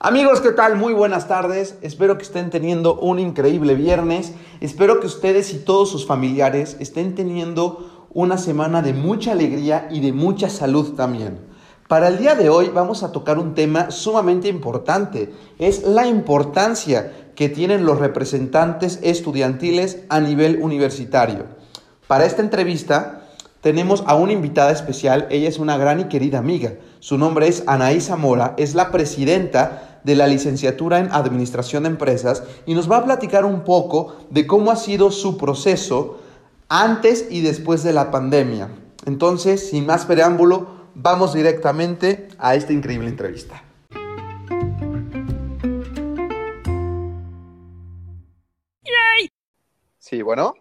[0.00, 0.76] Amigos, ¿qué tal?
[0.76, 1.74] Muy buenas tardes.
[1.82, 4.32] Espero que estén teniendo un increíble viernes.
[4.60, 9.98] Espero que ustedes y todos sus familiares estén teniendo una semana de mucha alegría y
[9.98, 11.40] de mucha salud también.
[11.88, 15.34] Para el día de hoy vamos a tocar un tema sumamente importante.
[15.58, 21.46] Es la importancia que tienen los representantes estudiantiles a nivel universitario.
[22.06, 23.17] Para esta entrevista
[23.68, 25.26] tenemos a una invitada especial.
[25.28, 26.72] Ella es una gran y querida amiga.
[27.00, 28.54] Su nombre es Anaí Zamora.
[28.56, 33.44] Es la presidenta de la licenciatura en Administración de Empresas y nos va a platicar
[33.44, 36.18] un poco de cómo ha sido su proceso
[36.70, 38.70] antes y después de la pandemia.
[39.04, 43.62] Entonces, sin más preámbulo, vamos directamente a esta increíble entrevista.
[49.98, 50.54] Sí, bueno.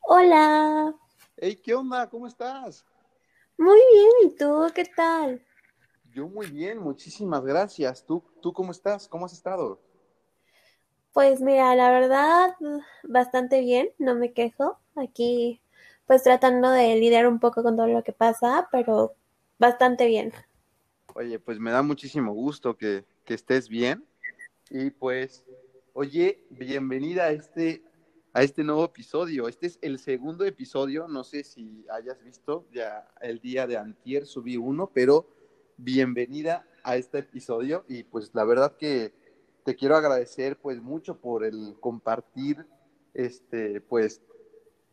[0.00, 0.92] Hola.
[1.42, 2.08] Hey, ¿qué onda?
[2.08, 2.86] ¿Cómo estás?
[3.56, 5.42] Muy bien, ¿y tú qué tal?
[6.14, 8.06] Yo muy bien, muchísimas gracias.
[8.06, 9.08] ¿Tú, tú cómo estás?
[9.08, 9.80] ¿Cómo has estado?
[11.12, 12.54] Pues mira, la verdad,
[13.04, 14.78] bastante bien, no me quejo.
[14.96, 15.62] Aquí,
[16.06, 19.14] pues tratando de lidiar un poco con todo lo que pasa, pero
[19.58, 20.32] bastante bien.
[21.14, 24.04] Oye, pues me da muchísimo gusto que, que estés bien.
[24.70, 25.44] Y pues,
[25.94, 27.82] oye, bienvenida a este,
[28.32, 29.48] a este nuevo episodio.
[29.48, 34.26] Este es el segundo episodio, no sé si hayas visto, ya el día de antier
[34.26, 35.26] subí uno, pero
[35.76, 39.12] bienvenida a este episodio y pues la verdad que
[39.64, 42.66] te quiero agradecer pues mucho por el compartir
[43.14, 44.22] este pues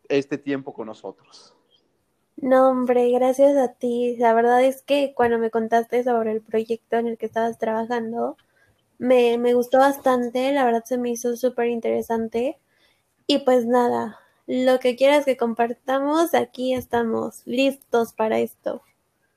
[0.08, 1.54] este tiempo con nosotros.
[2.36, 4.16] No, hombre, gracias a ti.
[4.18, 8.36] La verdad es que cuando me contaste sobre el proyecto en el que estabas trabajando,
[8.98, 12.58] me, me gustó bastante, la verdad se me hizo súper interesante.
[13.30, 18.82] Y pues nada, lo que quieras que compartamos, aquí estamos listos para esto.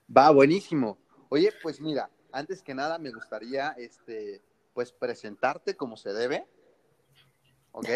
[0.09, 0.97] Va, buenísimo.
[1.30, 4.41] Oye, pues mira, antes que nada me gustaría, este,
[4.73, 6.47] pues presentarte como se debe.
[7.71, 7.88] ¿Ok?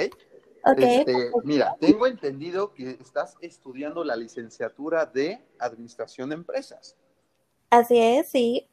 [0.66, 0.78] Ok.
[0.78, 6.96] Este, mira, tengo entendido que estás estudiando la licenciatura de Administración de Empresas.
[7.72, 8.70] Así es, sí.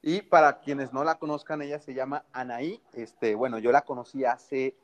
[0.00, 2.80] Y para quienes no la conozcan, ella se llama Anaí.
[2.94, 4.74] Este, bueno, yo la conocí hace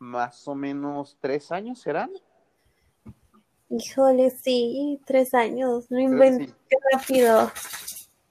[0.00, 2.10] más o menos tres años, ¿serán?
[3.68, 5.88] Híjole, sí, tres años.
[5.90, 7.52] No inventé qué rápido.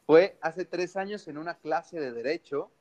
[0.05, 2.71] Fue hace tres años en una clase de Derecho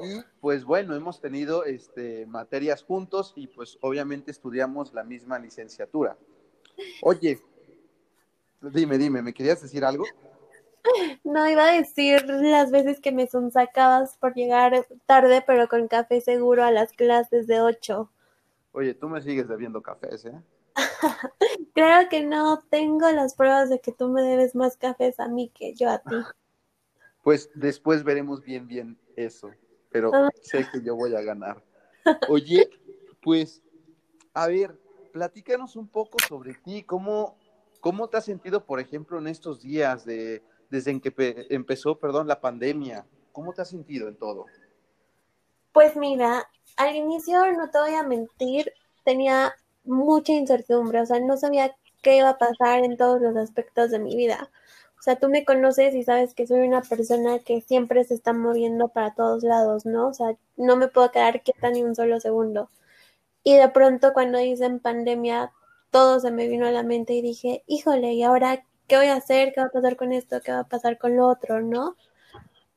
[0.00, 6.16] y pues bueno, hemos tenido este, materias juntos y pues obviamente estudiamos la misma licenciatura.
[7.02, 7.38] Oye,
[8.60, 10.04] dime, dime, ¿me querías decir algo?
[11.24, 16.22] No, iba a decir las veces que me sonsacabas por llegar tarde, pero con café
[16.22, 18.10] seguro a las clases de ocho.
[18.72, 20.42] Oye, tú me sigues debiendo cafés, ¿eh?
[21.74, 25.50] Claro que no, tengo las pruebas de que tú me debes más cafés a mí
[25.54, 26.14] que yo a ti.
[27.22, 29.50] Pues después veremos bien, bien eso,
[29.90, 30.10] pero
[30.40, 31.62] sé que yo voy a ganar.
[32.30, 32.70] Oye,
[33.20, 33.62] pues,
[34.32, 34.74] a ver,
[35.12, 37.36] platícanos un poco sobre ti, cómo,
[37.80, 41.12] cómo te has sentido, por ejemplo, en estos días de, desde en que
[41.50, 44.46] empezó, perdón, la pandemia, ¿cómo te has sentido en todo?
[45.72, 48.72] Pues mira, al inicio, no te voy a mentir,
[49.04, 49.52] tenía
[49.84, 53.98] mucha incertidumbre, o sea, no sabía qué iba a pasar en todos los aspectos de
[53.98, 54.50] mi vida.
[54.98, 58.32] O sea, tú me conoces y sabes que soy una persona que siempre se está
[58.32, 60.08] moviendo para todos lados, ¿no?
[60.08, 62.68] O sea, no me puedo quedar quieta ni un solo segundo.
[63.44, 65.52] Y de pronto cuando dicen pandemia,
[65.90, 69.16] todo se me vino a la mente y dije, híjole, ¿y ahora qué voy a
[69.16, 69.52] hacer?
[69.54, 70.40] ¿Qué va a pasar con esto?
[70.42, 71.60] ¿Qué va a pasar con lo otro?
[71.62, 71.96] ¿No?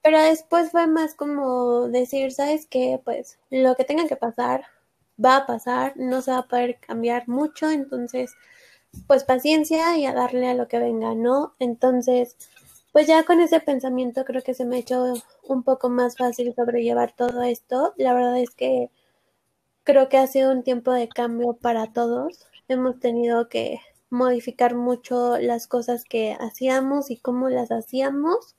[0.03, 3.01] Pero después fue más como decir, ¿sabes qué?
[3.03, 4.65] Pues lo que tenga que pasar,
[5.23, 8.35] va a pasar, no se va a poder cambiar mucho, entonces
[9.07, 11.55] pues paciencia y a darle a lo que venga, ¿no?
[11.59, 12.37] Entonces,
[12.91, 16.53] pues ya con ese pensamiento creo que se me ha hecho un poco más fácil
[16.55, 17.93] sobrellevar todo esto.
[17.97, 18.91] La verdad es que
[19.83, 22.45] creo que ha sido un tiempo de cambio para todos.
[22.67, 28.55] Hemos tenido que modificar mucho las cosas que hacíamos y cómo las hacíamos.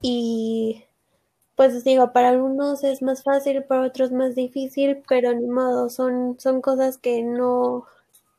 [0.00, 0.84] Y
[1.56, 6.38] pues digo, para algunos es más fácil, para otros más difícil, pero ni modo, son,
[6.38, 7.86] son cosas que no,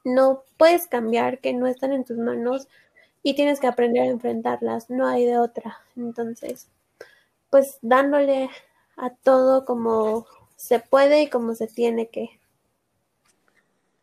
[0.04, 2.68] no puedes cambiar, que no están en tus manos
[3.24, 5.80] y tienes que aprender a enfrentarlas, no hay de otra.
[5.95, 6.69] Entonces,
[7.50, 8.50] pues dándole
[8.95, 12.39] a todo como se puede y como se tiene que.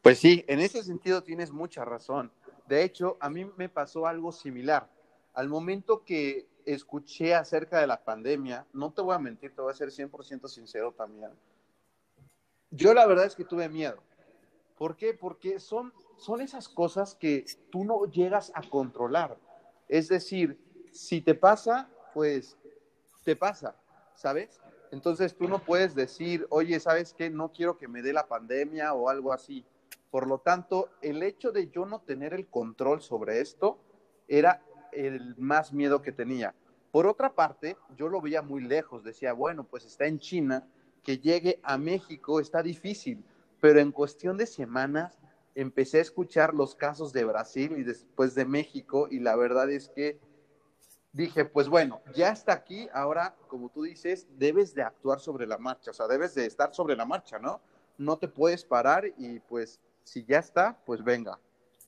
[0.03, 2.33] Pues sí, en ese sentido tienes mucha razón.
[2.69, 4.91] De hecho, a mí me pasó algo similar.
[5.35, 9.71] Al momento que escuché acerca de la pandemia, no te voy a mentir, te voy
[9.71, 11.31] a ser 100% sincero también.
[12.71, 14.03] Yo la verdad es que tuve miedo
[14.77, 15.15] ¿Por qué?
[15.15, 19.39] Porque son, son esas cosas que tú no llegas a controlar.
[19.89, 20.59] Es decir,
[20.93, 22.57] si te pasa, pues
[23.23, 23.77] te pasa.
[24.15, 24.61] ¿sabes?
[24.91, 27.31] Entonces tú no puedes decir, oye, ¿sabes qué?
[27.31, 29.65] No quiero que me dé la pandemia o algo así.
[30.11, 33.79] Por lo tanto, el hecho de yo no tener el control sobre esto
[34.29, 34.63] era
[34.95, 36.55] el más miedo que tenía.
[36.91, 40.67] Por otra parte, yo lo veía muy lejos, decía, bueno, pues está en China,
[41.03, 43.25] que llegue a México está difícil,
[43.61, 45.19] pero en cuestión de semanas
[45.55, 49.89] empecé a escuchar los casos de Brasil y después de México y la verdad es
[49.89, 50.19] que
[51.13, 55.59] dije, pues bueno, ya está aquí, ahora, como tú dices, debes de actuar sobre la
[55.59, 57.61] marcha, o sea, debes de estar sobre la marcha, ¿no?
[57.99, 61.39] No te puedes parar y pues si ya está, pues venga,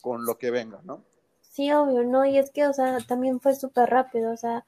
[0.01, 1.03] con lo que venga, ¿no?
[1.57, 2.25] Sí, obvio, ¿no?
[2.27, 4.65] Y es que, o sea, también fue súper rápido, o sea,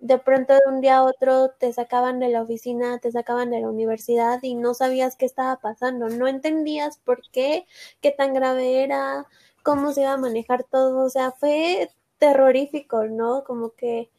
[0.00, 3.60] de pronto de un día a otro te sacaban de la oficina, te sacaban de
[3.60, 7.66] la universidad y no sabías qué estaba pasando, no entendías por qué,
[8.02, 9.26] qué tan grave era,
[9.64, 13.44] cómo se iba a manejar todo, o sea, fue terrorífico, ¿no?
[13.44, 14.10] Como que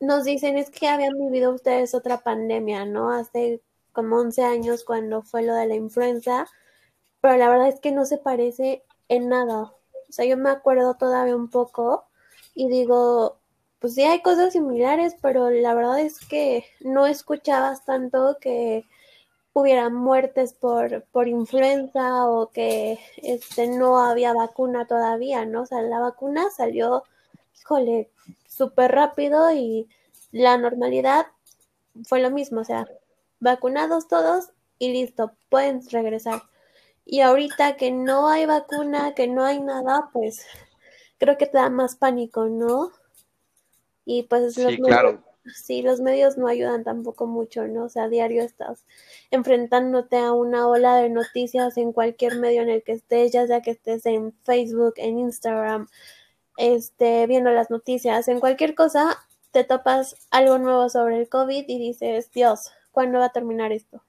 [0.00, 3.10] nos dicen es que habían vivido ustedes otra pandemia, ¿no?
[3.12, 6.46] Hace como 11 años cuando fue lo de la influenza,
[7.22, 9.72] pero la verdad es que no se parece en nada.
[10.14, 12.04] O sea, yo me acuerdo todavía un poco
[12.54, 13.38] y digo,
[13.80, 18.84] pues sí hay cosas similares, pero la verdad es que no escuchabas tanto que
[19.52, 25.62] hubiera muertes por, por influenza o que este, no había vacuna todavía, ¿no?
[25.62, 27.02] O sea, la vacuna salió
[27.60, 28.08] híjole,
[28.46, 29.88] súper rápido y
[30.30, 31.26] la normalidad
[32.04, 32.86] fue lo mismo, o sea,
[33.40, 36.42] vacunados todos y listo, pueden regresar.
[37.04, 40.46] Y ahorita que no hay vacuna, que no hay nada, pues
[41.18, 42.90] creo que te da más pánico, ¿no?
[44.04, 45.22] Y pues sí, claro.
[45.54, 47.84] sí, los medios no ayudan tampoco mucho, ¿no?
[47.84, 48.84] O sea, a diario estás
[49.30, 53.62] enfrentándote a una ola de noticias en cualquier medio en el que estés, ya sea
[53.62, 55.88] que estés en Facebook, en Instagram,
[56.56, 59.16] este, viendo las noticias, en cualquier cosa,
[59.50, 64.02] te topas algo nuevo sobre el COVID y dices, Dios, ¿cuándo va a terminar esto?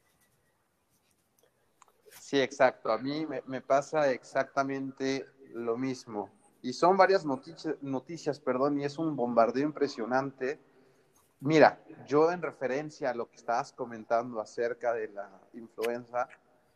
[2.25, 2.91] Sí, exacto.
[2.91, 6.31] A mí me, pasa exactamente lo mismo.
[6.63, 10.59] Y son varias noticias, noticias, perdón, y es un bombardeo impresionante.
[11.41, 16.27] Mira, yo en referencia a lo que estabas comentando acerca de la influenza,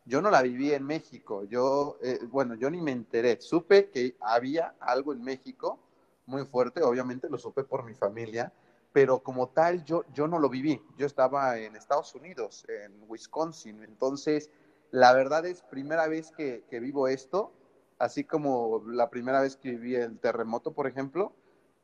[0.04, 4.14] yo no la viví en México, yo, eh, bueno, yo ni me enteré, supe que
[4.20, 5.80] había algo en México
[6.26, 8.52] muy fuerte, obviamente lo supe por mi familia,
[8.92, 13.82] pero como tal yo, yo no lo viví, yo estaba en Estados Unidos, en Wisconsin,
[13.82, 14.48] entonces
[14.90, 17.52] la verdad es primera vez que, que vivo esto,
[17.98, 21.32] así como la primera vez que viví el terremoto, por ejemplo,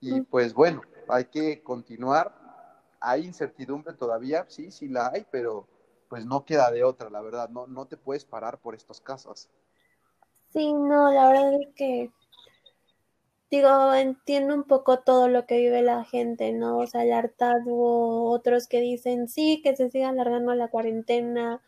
[0.00, 2.35] y pues bueno, hay que continuar,
[3.00, 5.67] hay incertidumbre todavía, sí, sí la hay, pero
[6.08, 9.49] pues no queda de otra, la verdad, no, no te puedes parar por estos casos.
[10.50, 12.11] Sí, no, la verdad es que
[13.50, 16.79] digo, entiendo un poco todo lo que vive la gente, ¿no?
[16.79, 21.62] O sea, el hartazgo, otros que dicen sí, que se siga alargando la cuarentena,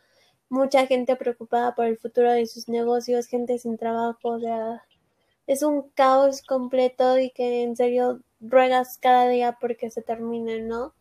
[0.49, 4.83] mucha gente preocupada por el futuro de sus negocios, gente sin trabajo, o sea,
[5.47, 10.93] es un caos completo y que en serio ruegas cada día porque se termine, ¿no?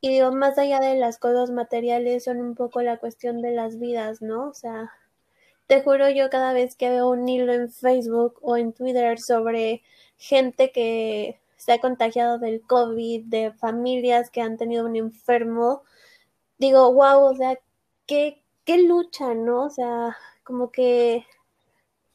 [0.00, 3.78] Y digo, más allá de las cosas materiales, son un poco la cuestión de las
[3.78, 4.48] vidas, ¿no?
[4.48, 4.92] O sea,
[5.66, 9.82] te juro yo cada vez que veo un hilo en Facebook o en Twitter sobre
[10.18, 15.82] gente que se ha contagiado del COVID, de familias que han tenido un enfermo,
[16.58, 17.58] digo, wow, o sea,
[18.06, 19.64] qué, qué lucha, ¿no?
[19.64, 21.24] O sea, como que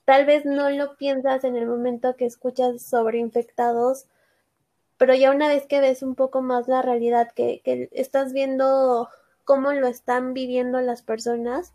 [0.05, 4.07] tal vez no lo piensas en el momento que escuchas sobre infectados,
[4.97, 7.61] pero ya una vez que ves un poco más la realidad, que,
[7.93, 9.09] estás viendo
[9.45, 11.73] cómo lo están viviendo las personas,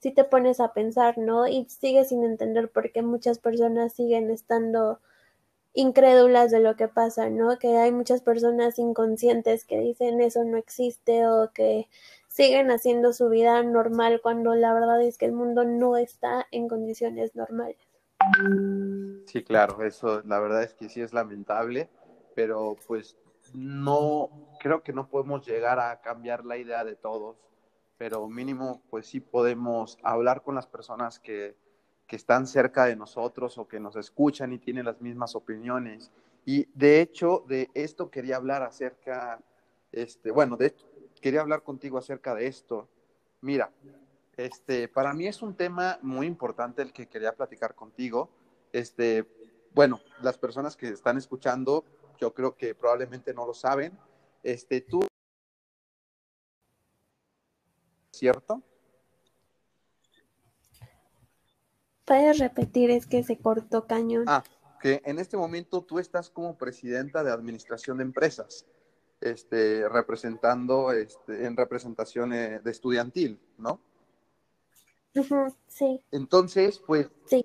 [0.00, 1.48] sí te pones a pensar, ¿no?
[1.48, 5.00] Y sigues sin entender por qué muchas personas siguen estando
[5.74, 7.58] incrédulas de lo que pasa, ¿no?
[7.58, 11.88] Que hay muchas personas inconscientes que dicen eso no existe o que
[12.42, 16.68] siguen haciendo su vida normal cuando la verdad es que el mundo no está en
[16.68, 17.76] condiciones normales.
[19.26, 21.88] Sí, claro, eso la verdad es que sí es lamentable
[22.34, 23.16] pero pues
[23.52, 24.30] no,
[24.60, 27.36] creo que no podemos llegar a cambiar la idea de todos,
[27.98, 31.56] pero mínimo pues sí podemos hablar con las personas que,
[32.06, 36.10] que están cerca de nosotros o que nos escuchan y tienen las mismas opiniones.
[36.46, 39.38] Y de hecho, de esto quería hablar acerca,
[39.92, 40.66] este, bueno, de
[41.20, 42.88] quería hablar contigo acerca de esto.
[43.40, 43.70] Mira,
[44.36, 48.30] este, para mí es un tema muy importante el que quería platicar contigo.
[48.72, 49.26] Este,
[49.74, 51.84] bueno, las personas que están escuchando
[52.18, 53.98] yo creo que probablemente no lo saben.
[54.42, 55.00] Este, tú,
[58.12, 58.62] ¿cierto?
[62.04, 64.24] Puedes repetir, es que se cortó cañón.
[64.26, 64.42] Ah,
[64.80, 68.66] que en este momento tú estás como presidenta de administración de empresas.
[69.20, 73.80] Este, representando este, en representación eh, de estudiantil, ¿no?
[75.66, 76.00] sí.
[76.10, 77.44] Entonces, pues, sí.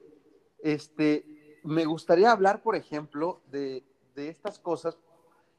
[0.59, 1.25] este,
[1.63, 3.83] me gustaría hablar, por ejemplo, de,
[4.15, 4.97] de estas cosas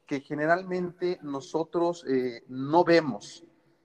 [0.07, 3.43] que generalmente nosotros eh, no vemos.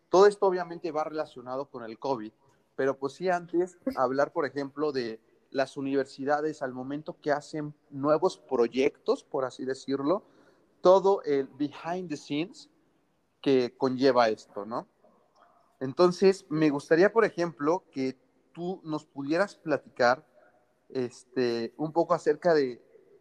[0.09, 2.33] Todo esto obviamente va relacionado con el COVID,
[2.77, 5.21] pero pues sí antes hablar, por ejemplo, de
[5.51, 10.23] las universidades al momento que hacen nuevos proyectos, por así decirlo,
[10.83, 12.69] todo el behind the scenes
[13.41, 14.87] que conlleva esto, ¿no?
[15.81, 18.17] Entonces, me gustaría, por ejemplo, que
[18.53, 20.25] tú nos pudieras platicar
[20.91, 22.81] este, un poco acerca de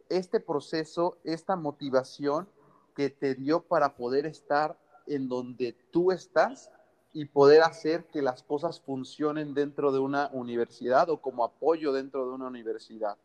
[0.09, 2.49] este proceso, esta motivación
[2.95, 4.77] que te dio para poder estar
[5.07, 6.69] en donde tú estás
[7.13, 12.27] y poder hacer que las cosas funcionen dentro de una universidad o como apoyo dentro
[12.27, 13.17] de una universidad.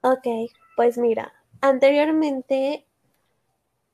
[0.00, 0.26] Ok,
[0.76, 2.86] pues mira, anteriormente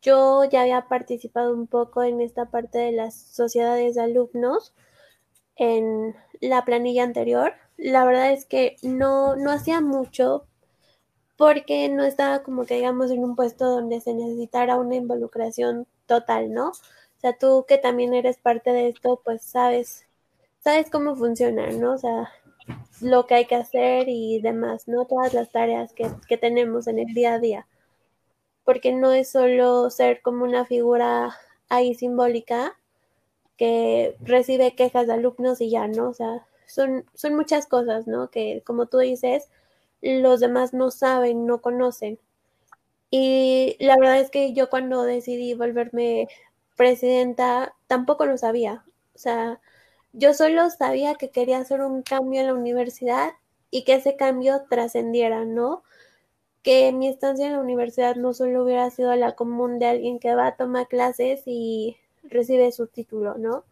[0.03, 4.75] yo ya había participado un poco en esta parte de las sociedades de alumnos
[5.57, 7.55] en la planilla anterior.
[7.77, 10.47] La verdad es que no, no hacía mucho
[11.37, 16.53] porque no estaba como que digamos en un puesto donde se necesitara una involucración total,
[16.53, 16.71] ¿no?
[16.71, 20.07] O sea, tú que también eres parte de esto, pues sabes,
[20.61, 21.95] sabes cómo funciona, ¿no?
[21.95, 22.31] O sea,
[23.01, 25.07] lo que hay que hacer y demás, ¿no?
[25.07, 27.67] Todas las tareas que, que tenemos en el día a día.
[28.65, 31.35] Porque no es solo ser como una figura
[31.69, 32.77] ahí simbólica
[33.57, 36.09] que recibe quejas de alumnos y ya, ¿no?
[36.09, 38.31] O sea, son, son muchas cosas, ¿no?
[38.31, 39.51] Que como tú dices,
[40.03, 42.19] los demás no saben, no conocen.
[43.11, 46.29] Y la verdad es que yo cuando decidí volverme
[46.77, 48.85] presidenta tampoco lo sabía.
[49.15, 49.61] O sea,
[50.13, 53.31] yo solo sabía que quería hacer un cambio en la universidad
[53.71, 55.83] y que ese cambio trascendiera, ¿no?
[56.63, 60.35] Que mi estancia en la universidad no solo hubiera sido la común de alguien que
[60.35, 63.59] va a tomar clases y recibe su título, ¿no?
[63.59, 63.65] O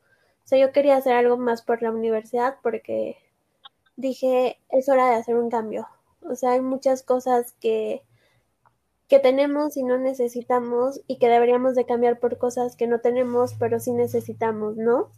[0.44, 3.18] sea, yo quería hacer algo más por la universidad porque
[3.96, 5.88] dije, es hora de hacer un cambio.
[6.22, 8.02] O sea, hay muchas cosas que
[9.08, 13.54] que tenemos y no necesitamos y que deberíamos de cambiar por cosas que no tenemos,
[13.58, 15.10] pero sí necesitamos, ¿no?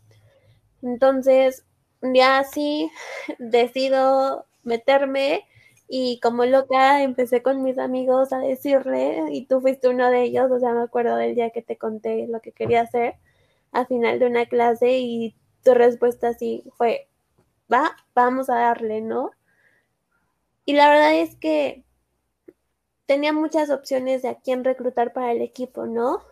[0.82, 1.64] Entonces,
[2.02, 2.90] ya así
[3.38, 5.44] decido meterme
[5.88, 10.50] y como loca empecé con mis amigos a decirle, y tú fuiste uno de ellos,
[10.50, 13.16] o sea, me acuerdo del día que te conté lo que quería hacer
[13.72, 17.08] al final de una clase y tu respuesta así fue,
[17.72, 19.32] va, vamos a darle, ¿no?
[20.64, 21.84] Y la verdad es que
[23.06, 26.22] tenía muchas opciones de a quién reclutar para el equipo, ¿no?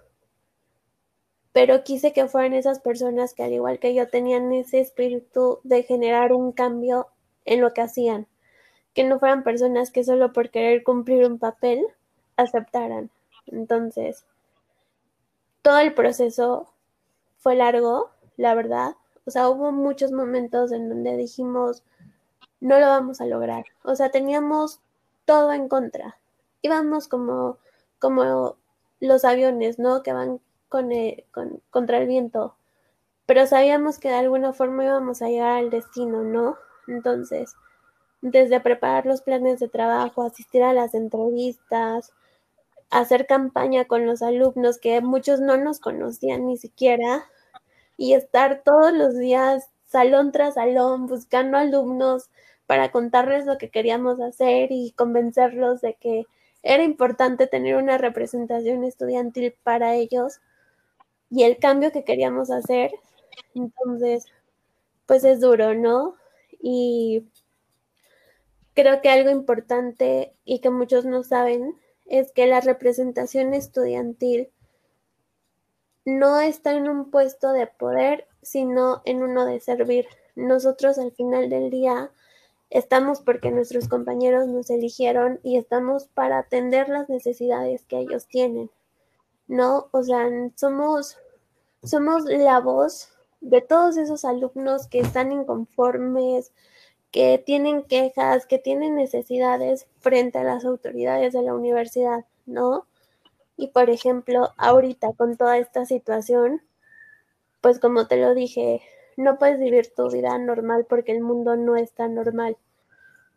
[1.58, 5.82] Pero quise que fueran esas personas que al igual que yo tenían ese espíritu de
[5.82, 7.08] generar un cambio
[7.44, 8.28] en lo que hacían,
[8.94, 11.84] que no fueran personas que solo por querer cumplir un papel
[12.36, 13.10] aceptaran.
[13.46, 14.24] Entonces,
[15.62, 16.68] todo el proceso
[17.38, 18.94] fue largo, la verdad.
[19.24, 21.82] O sea, hubo muchos momentos en donde dijimos,
[22.60, 23.64] no lo vamos a lograr.
[23.82, 24.80] O sea, teníamos
[25.24, 26.18] todo en contra
[26.62, 27.58] íbamos como,
[27.98, 28.56] como
[29.00, 30.02] los aviones, ¿no?
[30.02, 30.90] Que van con,
[31.32, 32.56] con, contra el viento,
[33.26, 36.56] pero sabíamos que de alguna forma íbamos a llegar al destino, ¿no?
[36.86, 37.54] Entonces,
[38.20, 42.12] desde preparar los planes de trabajo, asistir a las entrevistas,
[42.90, 47.26] hacer campaña con los alumnos que muchos no nos conocían ni siquiera
[47.96, 52.30] y estar todos los días salón tras salón buscando alumnos
[52.66, 56.26] para contarles lo que queríamos hacer y convencerlos de que
[56.62, 60.40] era importante tener una representación estudiantil para ellos
[61.30, 62.92] y el cambio que queríamos hacer.
[63.54, 64.26] Entonces,
[65.06, 66.16] pues es duro, ¿no?
[66.60, 67.24] Y
[68.74, 71.74] creo que algo importante y que muchos no saben
[72.06, 74.50] es que la representación estudiantil
[76.04, 80.06] no está en un puesto de poder, sino en uno de servir.
[80.36, 82.10] Nosotros al final del día
[82.70, 88.70] Estamos porque nuestros compañeros nos eligieron y estamos para atender las necesidades que ellos tienen.
[89.48, 89.88] ¿No?
[89.92, 91.18] O sea, somos,
[91.82, 96.52] somos la voz de todos esos alumnos que están inconformes,
[97.10, 102.86] que tienen quejas, que tienen necesidades frente a las autoridades de la universidad, ¿no?
[103.56, 106.62] Y por ejemplo, ahorita con toda esta situación,
[107.60, 108.82] pues como te lo dije,
[109.16, 112.56] no puedes vivir tu vida normal porque el mundo no está normal.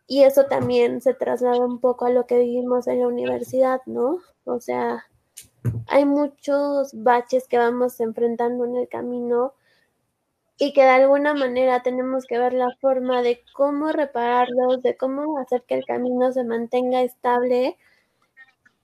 [0.06, 4.18] Y eso también se traslada un poco a lo que vivimos en la universidad, ¿no?
[4.44, 5.06] O sea,
[5.86, 9.54] hay muchos baches que vamos enfrentando en el camino
[10.58, 15.38] y que de alguna manera tenemos que ver la forma de cómo repararlos, de cómo
[15.38, 17.76] hacer que el camino se mantenga estable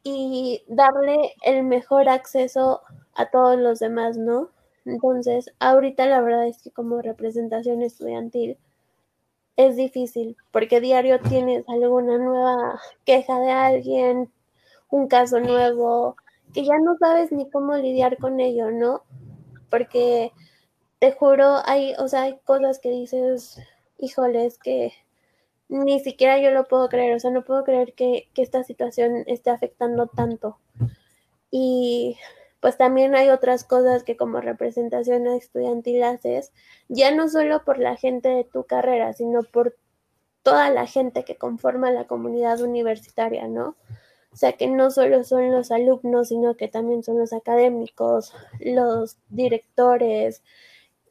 [0.03, 2.83] y darle el mejor acceso
[3.15, 4.51] a todos los demás, ¿no?
[4.85, 8.59] Entonces, ahorita la verdad es que como representación estudiantil
[9.57, 14.33] es difícil porque diario tienes alguna nueva queja de alguien,
[14.91, 16.17] un caso nuevo,
[16.55, 19.03] que ya no sabes ni cómo lidiar con ello, ¿no?
[19.71, 20.33] Porque
[20.99, 23.61] te juro, hay, o sea, hay cosas que dices,
[23.99, 24.93] híjoles, que
[25.69, 29.25] ni siquiera yo lo puedo creer, o sea, no puedo creer que, que esta situación
[29.27, 30.59] esté afectando tanto.
[31.51, 32.17] Y
[32.61, 36.53] pues también hay otras cosas que como representación estudiantil haces,
[36.89, 39.77] ya no solo por la gente de tu carrera, sino por
[40.43, 43.77] toda la gente que conforma la comunidad universitaria, ¿no?
[44.33, 49.17] O sea, que no solo son los alumnos, sino que también son los académicos, los
[49.29, 50.43] directores,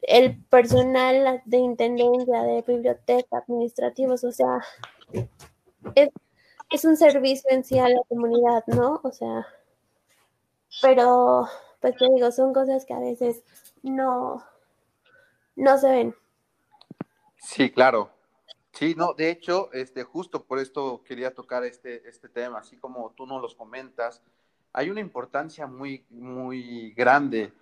[0.02, 4.64] el personal de intendencia, de biblioteca, administrativos, o sea,
[5.94, 6.10] es,
[6.70, 9.00] es un servicio en sí a la comunidad, ¿no?
[9.02, 9.46] O sea,
[10.82, 11.48] pero,
[11.80, 13.42] pues te digo, son cosas que a veces
[13.82, 14.44] no,
[15.56, 16.14] no se ven.
[17.36, 18.10] Sí, claro.
[18.78, 23.10] Sí, no, de hecho, este, justo por esto quería tocar este, este tema, así como
[23.16, 24.22] tú nos los comentas,
[24.72, 27.52] hay una importancia muy, muy grande.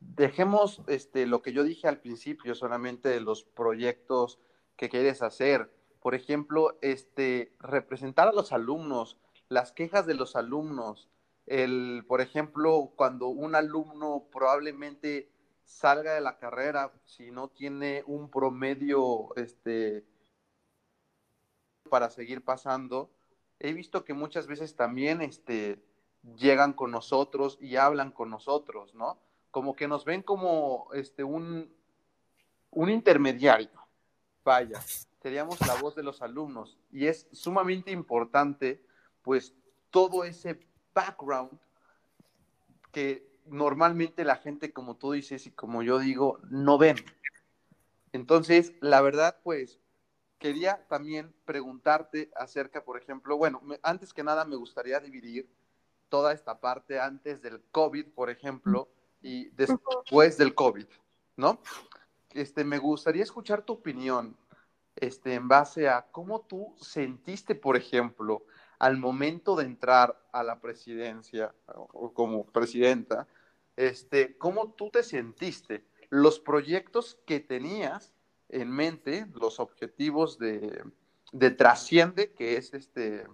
[0.00, 4.40] Dejemos este, lo que yo dije al principio, solamente de los proyectos
[4.74, 5.70] que quieres hacer.
[6.02, 9.16] Por ejemplo, este, representar a los alumnos,
[9.48, 11.08] las quejas de los alumnos,
[11.46, 15.30] el, por ejemplo, cuando un alumno probablemente
[15.64, 20.04] salga de la carrera, si no tiene un promedio este,
[21.88, 23.10] para seguir pasando,
[23.58, 25.82] he visto que muchas veces también este,
[26.36, 29.18] llegan con nosotros y hablan con nosotros, ¿no?
[29.50, 31.72] Como que nos ven como este, un,
[32.70, 33.70] un intermediario.
[34.44, 34.80] Vaya,
[35.22, 38.84] seríamos la voz de los alumnos y es sumamente importante,
[39.22, 39.54] pues,
[39.90, 40.60] todo ese
[40.92, 41.58] background
[42.92, 46.96] que normalmente la gente, como tú dices y como yo digo, no ven.
[48.12, 49.80] Entonces, la verdad, pues,
[50.44, 55.48] quería también preguntarte acerca, por ejemplo, bueno, antes que nada me gustaría dividir
[56.10, 58.90] toda esta parte antes del COVID, por ejemplo,
[59.22, 60.84] y después del COVID,
[61.38, 61.62] ¿no?
[62.34, 64.36] Este, me gustaría escuchar tu opinión,
[64.96, 68.44] este, en base a cómo tú sentiste, por ejemplo,
[68.78, 73.26] al momento de entrar a la presidencia o como presidenta,
[73.76, 75.86] este, ¿cómo tú te sentiste?
[76.10, 78.13] Los proyectos que tenías
[78.48, 80.82] en mente, los objetivos de,
[81.32, 83.26] de Trasciende, que es este,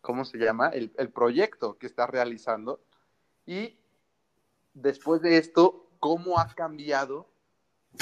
[0.00, 0.68] ¿cómo se llama?
[0.68, 2.80] El, el proyecto que está realizando.
[3.46, 3.78] Y
[4.74, 7.28] después de esto, ¿cómo ha cambiado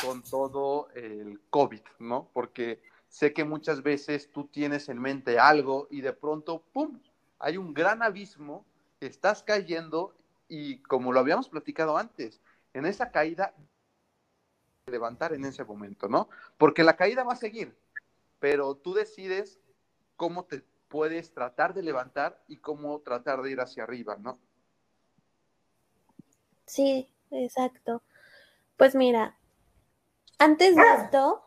[0.02, 2.30] con todo el COVID, ¿no?
[2.32, 7.00] Porque sé que muchas veces tú tienes en mente algo y de pronto, ¡pum!,
[7.38, 8.64] hay un gran abismo,
[9.00, 10.14] estás cayendo
[10.48, 12.40] y como lo habíamos platicado antes,
[12.72, 13.54] en esa caída,
[14.86, 16.28] levantar en ese momento, ¿no?
[16.58, 17.76] Porque la caída va a seguir,
[18.38, 19.58] pero tú decides
[20.16, 24.38] cómo te puedes tratar de levantar y cómo tratar de ir hacia arriba, ¿no?
[26.66, 28.02] Sí, exacto.
[28.76, 29.36] Pues mira,
[30.38, 31.42] antes de esto,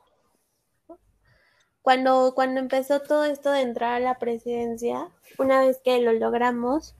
[1.81, 6.95] cuando, cuando empezó todo esto de entrar a la presidencia, una vez que lo logramos,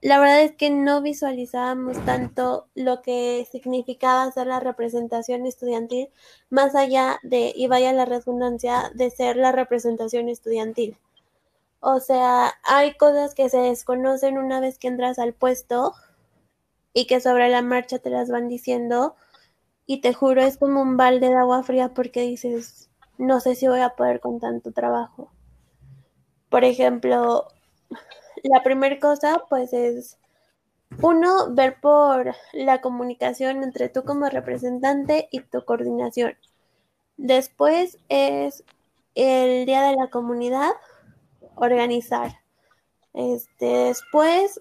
[0.00, 6.10] la verdad es que no visualizábamos tanto lo que significaba ser la representación estudiantil,
[6.50, 10.96] más allá de, y vaya la redundancia, de ser la representación estudiantil.
[11.80, 15.94] O sea, hay cosas que se desconocen una vez que entras al puesto
[16.92, 19.16] y que sobre la marcha te las van diciendo
[19.86, 23.66] y te juro es como un balde de agua fría porque dices, no sé si
[23.68, 25.30] voy a poder con tanto trabajo.
[26.50, 27.48] Por ejemplo,
[28.44, 30.18] la primera cosa, pues es,
[31.02, 36.36] uno, ver por la comunicación entre tú como representante y tu coordinación.
[37.16, 38.64] Después es
[39.14, 40.70] el día de la comunidad,
[41.56, 42.40] organizar.
[43.14, 44.60] Este, después,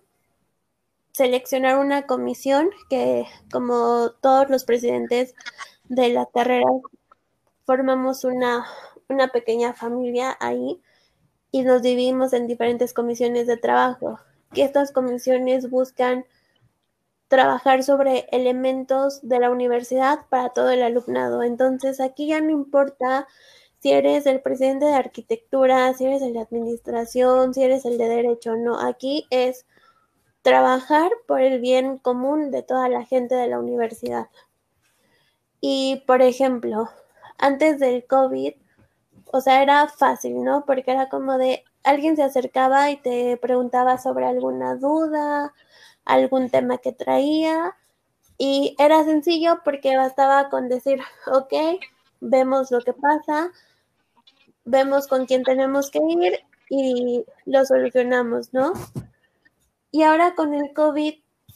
[1.11, 5.35] seleccionar una comisión que, como todos los presidentes
[5.85, 6.67] de la carrera
[7.65, 8.65] formamos una,
[9.09, 10.81] una pequeña familia ahí
[11.51, 14.19] y nos dividimos en diferentes comisiones de trabajo,
[14.53, 16.25] que estas comisiones buscan
[17.27, 21.43] trabajar sobre elementos de la universidad para todo el alumnado.
[21.43, 23.27] Entonces, aquí ya no importa
[23.79, 28.07] si eres el presidente de arquitectura, si eres el de administración, si eres el de
[28.07, 29.65] derecho, no, aquí es
[30.41, 34.27] trabajar por el bien común de toda la gente de la universidad.
[35.59, 36.89] Y, por ejemplo,
[37.37, 38.53] antes del COVID,
[39.31, 40.65] o sea, era fácil, ¿no?
[40.65, 45.53] Porque era como de, alguien se acercaba y te preguntaba sobre alguna duda,
[46.05, 47.75] algún tema que traía
[48.37, 51.53] y era sencillo porque bastaba con decir, ok,
[52.19, 53.51] vemos lo que pasa,
[54.65, 58.73] vemos con quién tenemos que ir y lo solucionamos, ¿no?
[59.91, 61.15] Y ahora con el COVID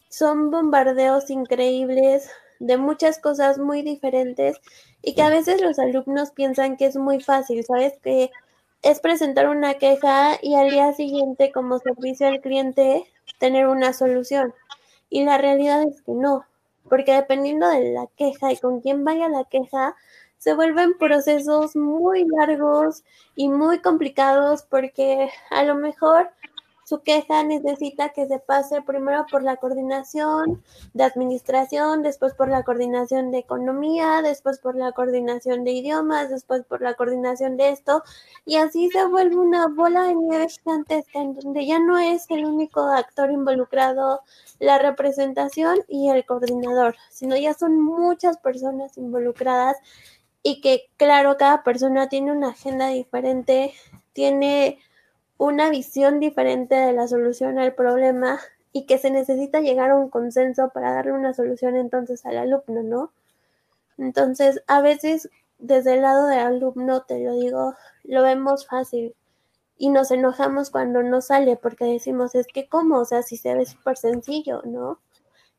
[0.10, 2.30] son bombardeos increíbles
[2.60, 4.60] de muchas cosas muy diferentes
[5.02, 7.94] y que a veces los alumnos piensan que es muy fácil, ¿sabes?
[8.04, 8.32] Que
[8.82, 13.06] es presentar una queja y al día siguiente como servicio al cliente
[13.40, 14.54] tener una solución.
[15.10, 16.46] Y la realidad es que no,
[16.90, 19.96] porque dependiendo de la queja y con quién vaya la queja,
[20.38, 23.04] se vuelven procesos muy largos
[23.36, 26.32] y muy complicados porque a lo mejor
[26.92, 30.62] su queja necesita que se pase primero por la coordinación
[30.94, 36.66] de administración, después por la coordinación de economía, después por la coordinación de idiomas, después
[36.66, 38.04] por la coordinación de esto,
[38.46, 42.44] y así se vuelve una bola de nieve gigantesca en donde ya no es el
[42.44, 44.20] único actor involucrado
[44.60, 49.78] la representación y el coordinador, sino ya son muchas personas involucradas
[50.44, 53.74] y que claro, cada persona tiene una agenda diferente,
[54.12, 54.80] tiene
[55.42, 58.40] una visión diferente de la solución al problema
[58.72, 62.84] y que se necesita llegar a un consenso para darle una solución entonces al alumno,
[62.84, 63.12] ¿no?
[63.98, 67.74] Entonces, a veces desde el lado del alumno, te lo digo,
[68.04, 69.16] lo vemos fácil
[69.80, 73.56] y nos enojamos cuando no sale porque decimos, es que cómo, o sea, si se
[73.56, 75.00] ve súper sencillo, ¿no?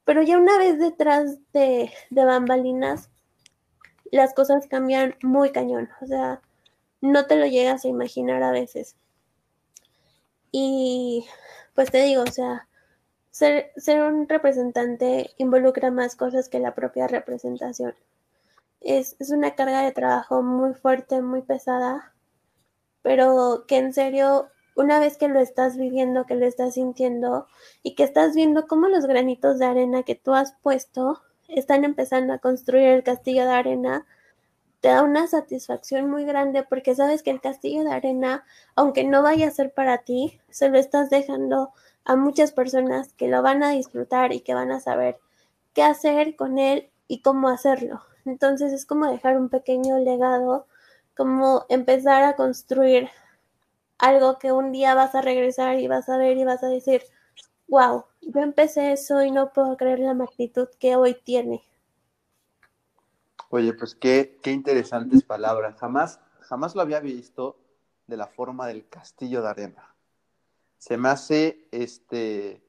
[0.04, 3.10] Pero ya una vez detrás de, de bambalinas,
[4.12, 6.40] las cosas cambian muy cañón, o sea,
[7.00, 8.94] no te lo llegas a imaginar a veces.
[10.52, 11.26] Y
[11.74, 12.68] pues te digo, o sea,
[13.30, 17.94] ser, ser un representante involucra más cosas que la propia representación.
[18.80, 22.12] Es, es una carga de trabajo muy fuerte, muy pesada,
[23.02, 27.46] pero que en serio, una vez que lo estás viviendo, que lo estás sintiendo
[27.82, 32.34] y que estás viendo cómo los granitos de arena que tú has puesto están empezando
[32.34, 34.06] a construir el castillo de arena,
[34.82, 39.22] te da una satisfacción muy grande porque sabes que el castillo de arena, aunque no
[39.22, 41.70] vaya a ser para ti, se lo estás dejando
[42.04, 45.20] a muchas personas que lo van a disfrutar y que van a saber
[45.72, 48.02] qué hacer con él y cómo hacerlo.
[48.24, 50.66] Entonces es como dejar un pequeño legado,
[51.16, 53.08] como empezar a construir
[53.98, 57.02] algo que un día vas a regresar y vas a ver y vas a decir,
[57.68, 61.62] wow, yo empecé eso y no puedo creer la magnitud que hoy tiene.
[63.54, 65.76] Oye, pues qué, qué interesantes palabras.
[65.78, 67.58] Jamás, jamás lo había visto
[68.06, 69.94] de la forma del castillo de arena.
[70.78, 72.62] Se me hace, este,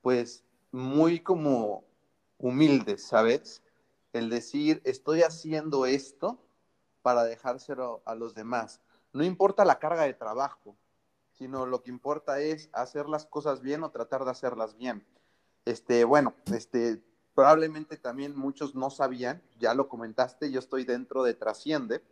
[0.00, 1.84] pues, muy como
[2.38, 3.62] humilde, ¿sabes?
[4.14, 6.38] El decir, estoy haciendo esto
[7.02, 8.80] para dejárselo a los demás.
[9.12, 10.74] No importa la carga de trabajo,
[11.32, 15.06] sino lo que importa es hacer las cosas bien o tratar de hacerlas bien.
[15.66, 17.02] Este, bueno, este,
[17.40, 22.02] probablemente también muchos no sabían, ya lo comentaste, yo estoy dentro de Trasciende,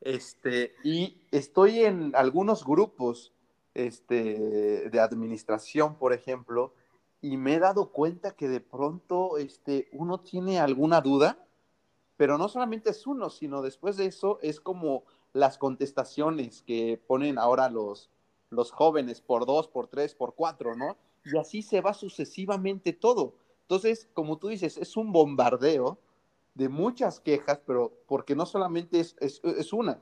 [0.00, 3.32] este, y estoy en algunos grupos
[3.72, 6.74] este, de administración, por ejemplo,
[7.20, 11.46] y me he dado cuenta que de pronto este, uno tiene alguna duda,
[12.16, 17.38] pero no solamente es uno, sino después de eso es como las contestaciones que ponen
[17.38, 18.10] ahora los,
[18.50, 20.96] los jóvenes por dos, por tres, por cuatro, ¿no?
[21.24, 23.36] Y así se va sucesivamente todo.
[23.62, 25.98] Entonces, como tú dices, es un bombardeo
[26.54, 30.00] de muchas quejas, pero porque no solamente es, es, una,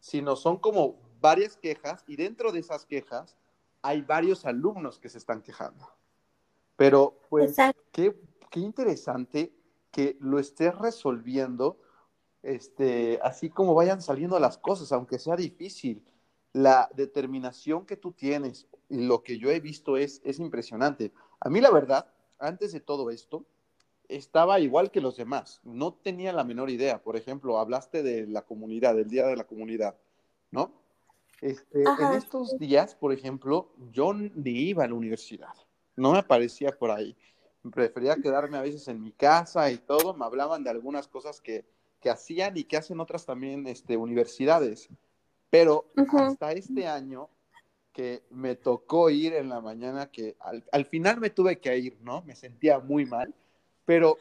[0.00, 3.36] sino son como varias quejas y dentro de esas quejas
[3.82, 5.86] hay varios alumnos que se están quejando.
[6.76, 7.56] Pero, pues,
[7.92, 8.16] qué,
[8.50, 9.54] qué, interesante
[9.92, 11.78] que lo estés resolviendo,
[12.42, 16.02] este, así como vayan saliendo las cosas, aunque sea difícil.
[16.52, 21.12] La determinación que tú tienes y lo que yo he visto es, es impresionante.
[21.40, 22.06] A mí, la verdad,
[22.46, 23.44] antes de todo esto,
[24.08, 25.60] estaba igual que los demás.
[25.64, 27.02] No tenía la menor idea.
[27.02, 29.96] Por ejemplo, hablaste de la comunidad, del Día de la Comunidad,
[30.50, 30.72] ¿no?
[31.40, 35.52] Este, en estos días, por ejemplo, yo ni iba a la universidad.
[35.96, 37.16] No me aparecía por ahí.
[37.72, 40.14] Prefería quedarme a veces en mi casa y todo.
[40.14, 41.64] Me hablaban de algunas cosas que,
[42.00, 44.88] que hacían y que hacen otras también este, universidades.
[45.50, 45.86] Pero
[46.18, 47.28] hasta este año
[47.94, 52.22] que me tocó ir en la mañana, que al, final me tuve que ir, ¿no?
[52.22, 53.32] Me sentía muy mal,
[53.84, 54.18] pero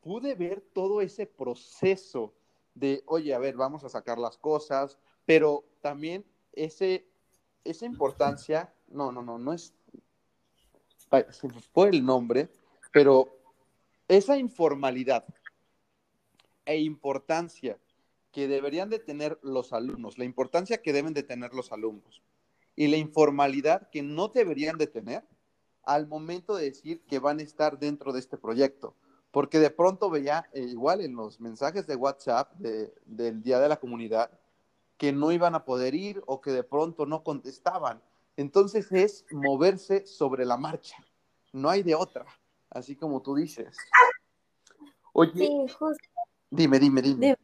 [0.00, 2.32] pude ver todo ese proceso
[2.74, 7.08] de, oye, a ver, vamos a sacar las cosas, pero también ese,
[7.64, 9.74] esa importancia, no, no, no, no es,
[11.30, 12.48] se fue el nombre,
[12.92, 13.36] pero
[14.06, 15.24] esa informalidad
[16.64, 17.78] e importancia
[18.30, 22.22] que deberían de tener los alumnos, la importancia que deben de tener los alumnos
[22.78, 25.24] y la informalidad que no deberían de tener
[25.82, 28.94] al momento de decir que van a estar dentro de este proyecto.
[29.32, 33.78] Porque de pronto veía, eh, igual en los mensajes de WhatsApp del Día de la
[33.78, 34.30] Comunidad,
[34.96, 38.00] que no iban a poder ir o que de pronto no contestaban.
[38.36, 41.04] Entonces es moverse sobre la marcha,
[41.52, 42.26] no hay de otra,
[42.70, 43.76] así como tú dices.
[45.12, 45.66] Oye,
[46.48, 47.36] dime, dime, dime.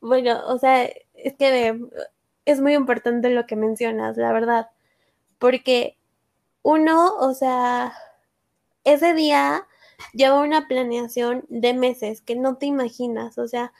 [0.00, 1.76] Bueno, o sea, es que
[2.46, 4.70] es muy importante lo que mencionas, la verdad,
[5.38, 5.96] porque
[6.62, 7.94] uno, o sea,
[8.84, 9.66] ese día
[10.12, 13.72] lleva una planeación de meses que no te imaginas, o sea,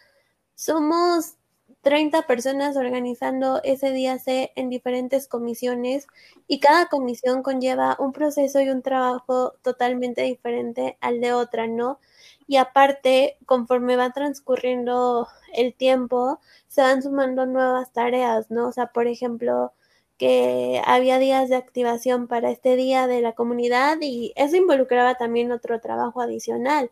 [0.56, 1.36] somos
[1.82, 6.06] 30 personas organizando ese día C en diferentes comisiones
[6.48, 12.00] y cada comisión conlleva un proceso y un trabajo totalmente diferente al de otra, ¿no?
[12.46, 18.68] Y aparte, conforme va transcurriendo el tiempo, se van sumando nuevas tareas, ¿no?
[18.68, 19.72] O sea, por ejemplo,
[20.18, 25.52] que había días de activación para este día de la comunidad y eso involucraba también
[25.52, 26.90] otro trabajo adicional,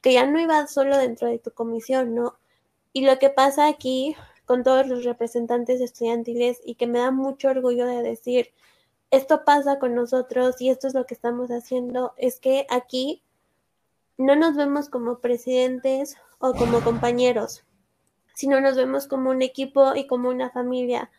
[0.00, 2.38] que ya no iba solo dentro de tu comisión, ¿no?
[2.92, 7.48] Y lo que pasa aquí con todos los representantes estudiantiles y que me da mucho
[7.48, 8.52] orgullo de decir,
[9.10, 13.22] esto pasa con nosotros y esto es lo que estamos haciendo, es que aquí
[14.20, 17.64] no nos vemos como presidentes o como compañeros,
[18.34, 21.10] sino nos vemos como un equipo y como una familia.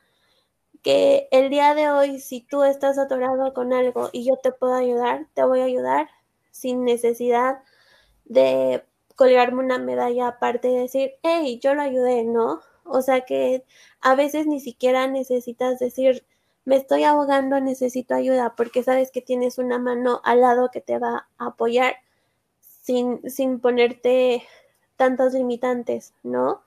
[0.84, 4.76] Que el día de hoy, si tú estás atorado con algo y yo te puedo
[4.76, 6.10] ayudar, te voy a ayudar
[6.52, 7.64] sin necesidad
[8.26, 8.84] de
[9.16, 12.62] colgarme una medalla aparte y decir, hey, yo lo ayudé, ¿no?
[12.86, 13.66] O sea que
[14.00, 16.24] a veces ni siquiera necesitas decir,
[16.66, 21.00] me estoy ahogando, necesito ayuda, porque sabes que tienes una mano al lado que te
[21.00, 21.96] va a apoyar
[22.92, 24.44] sin, sin ponerte
[24.98, 26.62] tantos limitantes, ¿no?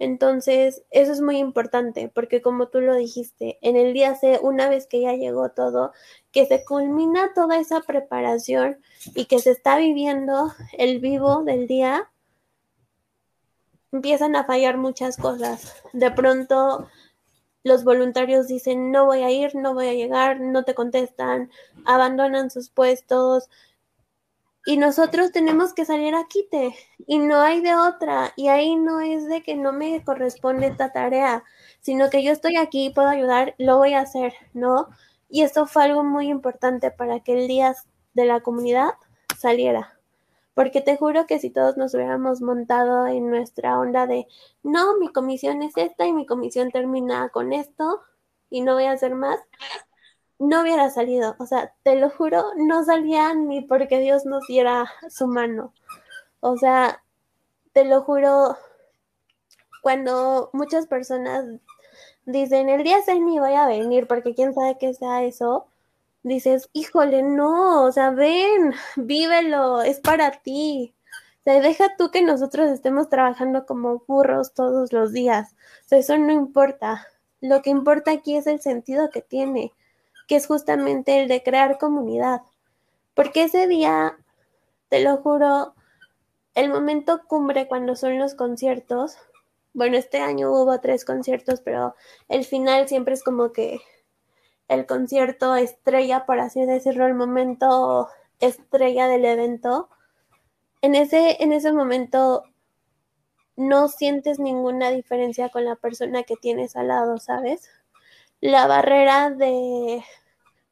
[0.00, 4.68] Entonces, eso es muy importante, porque como tú lo dijiste, en el día C, una
[4.68, 5.92] vez que ya llegó todo,
[6.32, 8.78] que se culmina toda esa preparación
[9.14, 12.10] y que se está viviendo el vivo del día,
[13.92, 15.82] empiezan a fallar muchas cosas.
[15.92, 16.88] De pronto
[17.64, 21.50] los voluntarios dicen, no voy a ir, no voy a llegar, no te contestan,
[21.84, 23.48] abandonan sus puestos.
[24.68, 26.74] Y nosotros tenemos que salir a quite
[27.06, 28.34] y no hay de otra.
[28.36, 31.42] Y ahí no es de que no me corresponde esta tarea,
[31.80, 34.88] sino que yo estoy aquí, puedo ayudar, lo voy a hacer, ¿no?
[35.30, 37.74] Y esto fue algo muy importante para que el día
[38.12, 38.90] de la comunidad
[39.38, 39.94] saliera
[40.52, 44.26] porque te juro que si todos nos hubiéramos montado en nuestra onda de,
[44.62, 48.02] no, mi comisión es esta y mi comisión termina con esto
[48.50, 49.38] y no voy a hacer más,
[50.38, 51.36] no hubiera salido.
[51.38, 55.72] O sea, te lo juro, no salía ni porque Dios nos diera su mano.
[56.40, 57.02] O sea,
[57.72, 58.56] te lo juro,
[59.82, 61.44] cuando muchas personas
[62.26, 65.66] dicen, el día 6 ni voy a venir porque quién sabe qué sea eso,
[66.22, 70.94] dices, híjole, no, o sea, ven, vívelo, es para ti.
[71.40, 75.52] O sea, deja tú que nosotros estemos trabajando como burros todos los días.
[75.86, 77.06] O sea, eso no importa.
[77.40, 79.72] Lo que importa aquí es el sentido que tiene,
[80.28, 82.42] que es justamente el de crear comunidad.
[83.14, 84.16] Porque ese día,
[84.88, 85.74] te lo juro,
[86.54, 89.16] el momento cumbre cuando son los conciertos,
[89.72, 91.94] bueno, este año hubo tres conciertos, pero
[92.28, 93.80] el final siempre es como que
[94.68, 99.88] el concierto estrella, por así decirlo, el momento estrella del evento,
[100.82, 102.44] en ese, en ese momento
[103.56, 107.68] no sientes ninguna diferencia con la persona que tienes al lado, ¿sabes?
[108.40, 110.04] La barrera de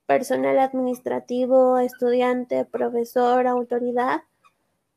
[0.06, 4.22] personal administrativo, estudiante, profesor, autoridad,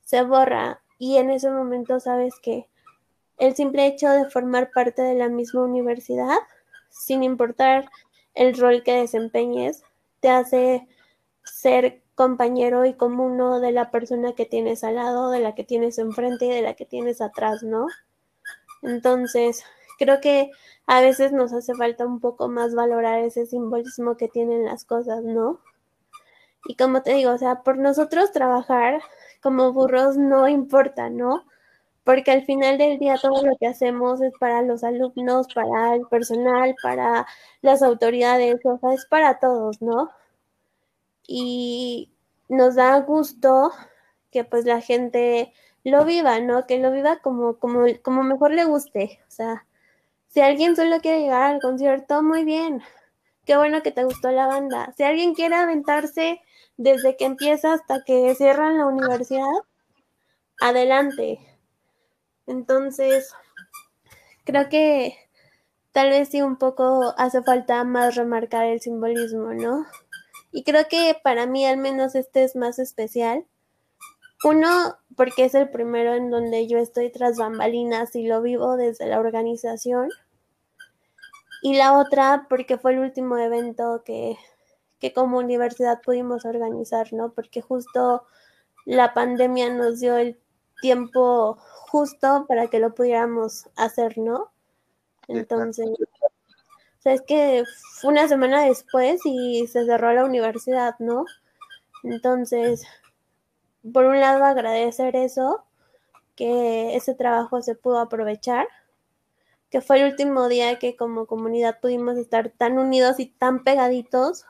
[0.04, 0.82] se borra.
[0.98, 2.68] Y en ese momento sabes que
[3.38, 6.38] el simple hecho de formar parte de la misma universidad,
[6.90, 7.90] sin importar
[8.36, 9.84] el rol que desempeñes
[10.20, 10.88] te hace
[11.44, 15.98] ser compañero y uno de la persona que tienes al lado, de la que tienes
[16.00, 17.88] enfrente y de la que tienes atrás, ¿no?
[18.82, 19.64] Entonces,
[20.00, 20.52] creo que
[20.88, 25.24] a veces nos hace falta un poco más valorar ese simbolismo que tienen las cosas,
[25.24, 25.60] ¿no?
[26.66, 29.02] Y como te digo, o sea, por nosotros trabajar
[29.42, 31.46] como burros no importa, ¿no?
[32.10, 36.08] porque al final del día todo lo que hacemos es para los alumnos, para el
[36.08, 37.28] personal, para
[37.62, 40.10] las autoridades, o sea, es para todos, ¿no?
[41.28, 42.12] Y
[42.48, 43.72] nos da gusto
[44.32, 46.66] que pues la gente lo viva, ¿no?
[46.66, 49.20] Que lo viva como, como, como mejor le guste.
[49.28, 49.68] O sea,
[50.30, 52.82] si alguien solo quiere llegar al concierto, muy bien.
[53.46, 54.94] Qué bueno que te gustó la banda.
[54.96, 56.40] Si alguien quiere aventarse
[56.78, 59.52] desde que empieza hasta que cierran la universidad,
[60.62, 61.40] adelante.
[62.46, 63.34] Entonces,
[64.46, 65.16] creo que
[65.92, 69.86] tal vez sí un poco hace falta más remarcar el simbolismo, ¿no?
[70.52, 73.46] Y creo que para mí al menos este es más especial.
[74.44, 79.06] Uno, porque es el primero en donde yo estoy tras bambalinas y lo vivo desde
[79.06, 80.08] la organización.
[81.62, 84.38] Y la otra, porque fue el último evento que,
[84.98, 87.34] que como universidad pudimos organizar, ¿no?
[87.34, 88.24] Porque justo
[88.86, 90.40] la pandemia nos dio el
[90.82, 91.58] tiempo
[91.92, 94.54] justo para que lo pudiéramos hacer, ¿no?
[95.28, 97.66] Entonces, o sea, es que
[98.00, 101.26] fue una semana después y se cerró la universidad, ¿no?
[102.04, 102.88] Entonces,
[103.94, 105.64] por un lado agradecer eso,
[106.36, 108.68] que ese trabajo se pudo aprovechar,
[109.70, 114.46] que fue el último día que como comunidad pudimos estar tan unidos y tan pegaditos.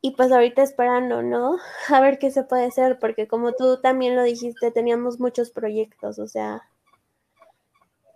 [0.00, 1.58] Y pues ahorita esperando, ¿no?
[1.88, 6.18] A ver qué se puede hacer, porque como tú también lo dijiste, teníamos muchos proyectos,
[6.18, 6.68] o sea,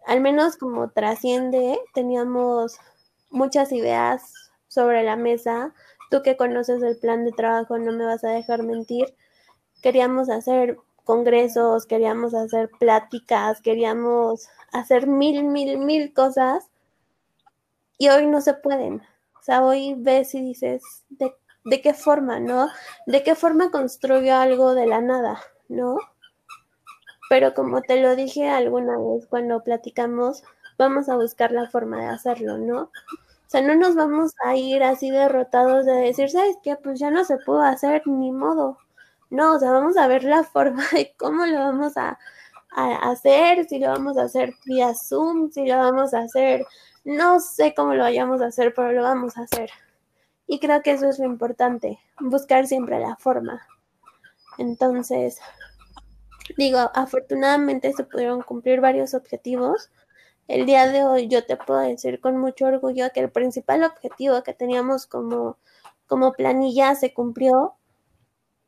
[0.07, 2.79] al menos como trasciende, teníamos
[3.31, 4.35] muchas ideas
[4.69, 5.75] sobre la mesa.
[6.11, 9.15] Tú que conoces el plan de trabajo, no me vas a dejar mentir.
[9.83, 16.71] Queríamos hacer congresos, queríamos hacer pláticas, queríamos hacer mil, mil, mil cosas
[17.99, 19.03] y hoy no se pueden.
[19.39, 22.69] O sea, hoy ves y dices, ¿de, qué forma, no?
[23.07, 25.99] ¿De qué forma construyo algo de la nada, no?
[27.33, 30.45] pero como te lo dije alguna vez cuando platicamos,
[30.77, 32.83] vamos a buscar la forma de hacerlo, ¿no?
[32.83, 32.91] O
[33.47, 36.77] sea, no nos vamos a ir así derrotados de decir, ¿sabes qué?
[36.77, 38.77] Pues ya no se pudo hacer ni modo.
[39.33, 42.19] No, o sea, vamos a ver la forma de cómo lo vamos a,
[42.71, 46.65] a hacer, si lo vamos a hacer vía Zoom, si lo vamos a hacer,
[47.05, 49.71] no sé cómo lo vayamos a hacer, pero lo vamos a hacer.
[50.47, 53.67] Y creo que eso es lo importante, buscar siempre la forma.
[54.59, 55.41] Entonces,
[56.57, 59.91] Digo, afortunadamente se pudieron cumplir varios objetivos.
[60.49, 64.43] El día de hoy yo te puedo decir con mucho orgullo que el principal objetivo
[64.43, 65.59] que teníamos como,
[66.07, 67.75] como planilla se cumplió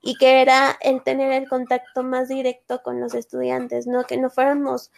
[0.04, 4.04] y que era el tener el contacto más directo con los estudiantes, ¿no?
[4.04, 4.90] Que no fuéramos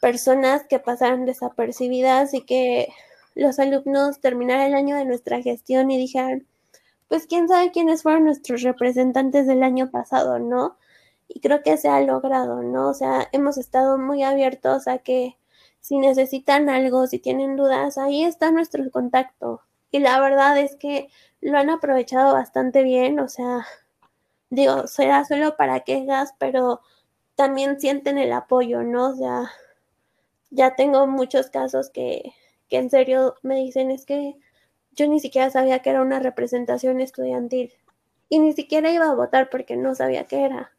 [0.00, 2.88] personas que pasaran desapercibidas y que
[3.34, 6.46] los alumnos terminaran el año de nuestra gestión y dijeran,
[7.08, 10.76] pues quién sabe quiénes fueron nuestros representantes del año pasado, ¿no?
[11.28, 12.88] y creo que se ha logrado, ¿no?
[12.88, 15.38] O sea, hemos estado muy abiertos a que
[15.80, 19.62] si necesitan algo, si tienen dudas, ahí está nuestro contacto.
[19.90, 21.08] Y la verdad es que
[21.40, 23.66] lo han aprovechado bastante bien, o sea,
[24.50, 26.80] digo, será solo para quejas, pero
[27.36, 29.10] también sienten el apoyo, ¿no?
[29.10, 29.50] O sea,
[30.50, 32.32] ya tengo muchos casos que,
[32.68, 34.36] que en serio me dicen es que
[34.92, 37.72] yo ni siquiera sabía que era una representación estudiantil
[38.28, 40.72] y ni siquiera iba a votar porque no sabía qué era.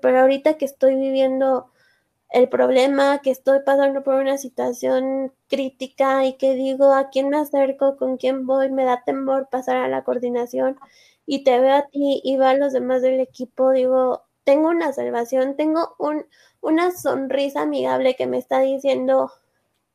[0.00, 1.70] Pero ahorita que estoy viviendo
[2.30, 7.38] el problema, que estoy pasando por una situación crítica y que digo a quién me
[7.38, 10.78] acerco, con quién voy, me da temor pasar a la coordinación
[11.26, 14.92] y te veo a ti y veo a los demás del equipo, digo, tengo una
[14.92, 16.26] salvación, tengo un,
[16.60, 19.32] una sonrisa amigable que me está diciendo,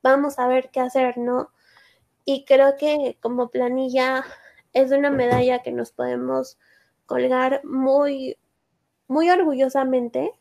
[0.03, 1.51] vamos a ver qué hacer, ¿no?
[2.25, 4.25] Y creo que como planilla
[4.73, 6.57] es una medalla que nos podemos
[7.05, 8.37] colgar muy,
[9.07, 10.33] muy orgullosamente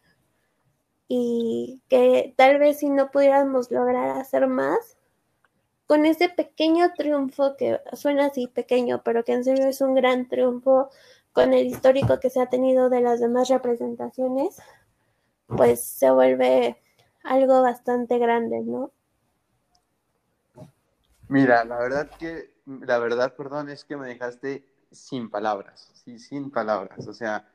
[1.09, 4.97] y que tal vez si no pudiéramos lograr hacer más,
[5.91, 10.29] con ese pequeño triunfo que suena así pequeño, pero que en serio es un gran
[10.29, 10.89] triunfo
[11.33, 14.57] con el histórico que se ha tenido de las demás representaciones,
[15.49, 16.81] pues se vuelve
[17.25, 18.93] algo bastante grande, ¿no?
[21.27, 26.53] Mira, la verdad que, la verdad, perdón, es que me dejaste sin palabras, sí, sin
[26.53, 27.49] palabras, o sea,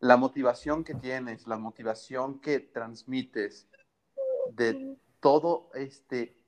[0.00, 3.66] la motivación que tienes, la motivación que transmites
[4.52, 6.39] de todo este,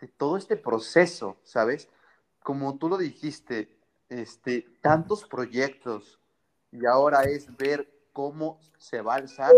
[0.00, 1.88] de todo este proceso, ¿sabes?
[2.42, 3.76] Como tú lo dijiste,
[4.08, 6.18] este, tantos proyectos
[6.72, 9.52] y ahora es ver cómo se va a alzar,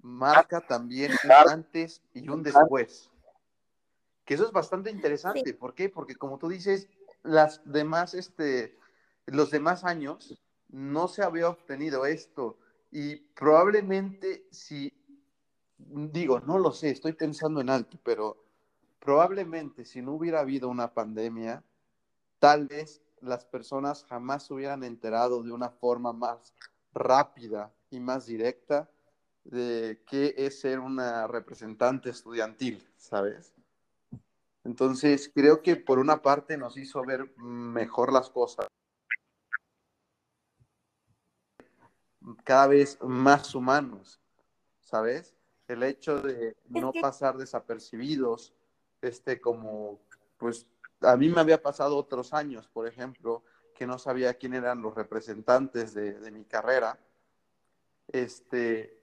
[0.00, 3.10] marca también un antes y un después.
[4.24, 5.54] Que eso es bastante interesante.
[5.54, 5.88] ¿Por qué?
[5.88, 6.88] Porque como tú dices,
[7.22, 8.76] las demás, este,
[9.26, 12.58] los demás años no se había obtenido esto
[12.90, 14.92] y probablemente si,
[15.78, 18.47] digo, no lo sé, estoy pensando en alto, pero
[18.98, 21.62] probablemente si no hubiera habido una pandemia,
[22.38, 26.54] tal vez las personas jamás se hubieran enterado de una forma más
[26.92, 28.88] rápida y más directa
[29.44, 33.54] de qué es ser una representante estudiantil, ¿sabes?
[34.64, 38.66] Entonces, creo que por una parte nos hizo ver mejor las cosas.
[42.44, 44.20] cada vez más humanos,
[44.80, 45.34] ¿sabes?
[45.66, 48.54] El hecho de no pasar desapercibidos,
[49.02, 50.00] este, como,
[50.38, 50.66] pues
[51.00, 53.44] a mí me había pasado otros años, por ejemplo,
[53.74, 56.98] que no sabía quién eran los representantes de, mi carrera,
[58.08, 59.00] este,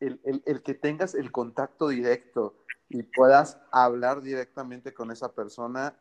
[0.00, 5.96] el, el, que tengas el contacto directo y puedas hablar directamente con esa persona,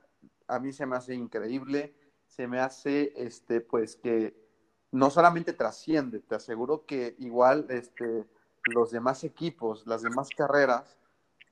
[0.47, 4.47] a mí se me hace increíble, se me hace, este, pues que
[4.91, 8.25] no solamente trasciende, te aseguro que igual, este,
[8.73, 10.96] los demás equipos, las demás carreras,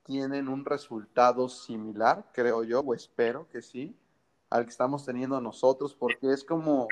[0.05, 3.97] tienen un resultado similar, creo yo, o espero que sí,
[4.49, 6.87] al que estamos teniendo nosotros, porque es como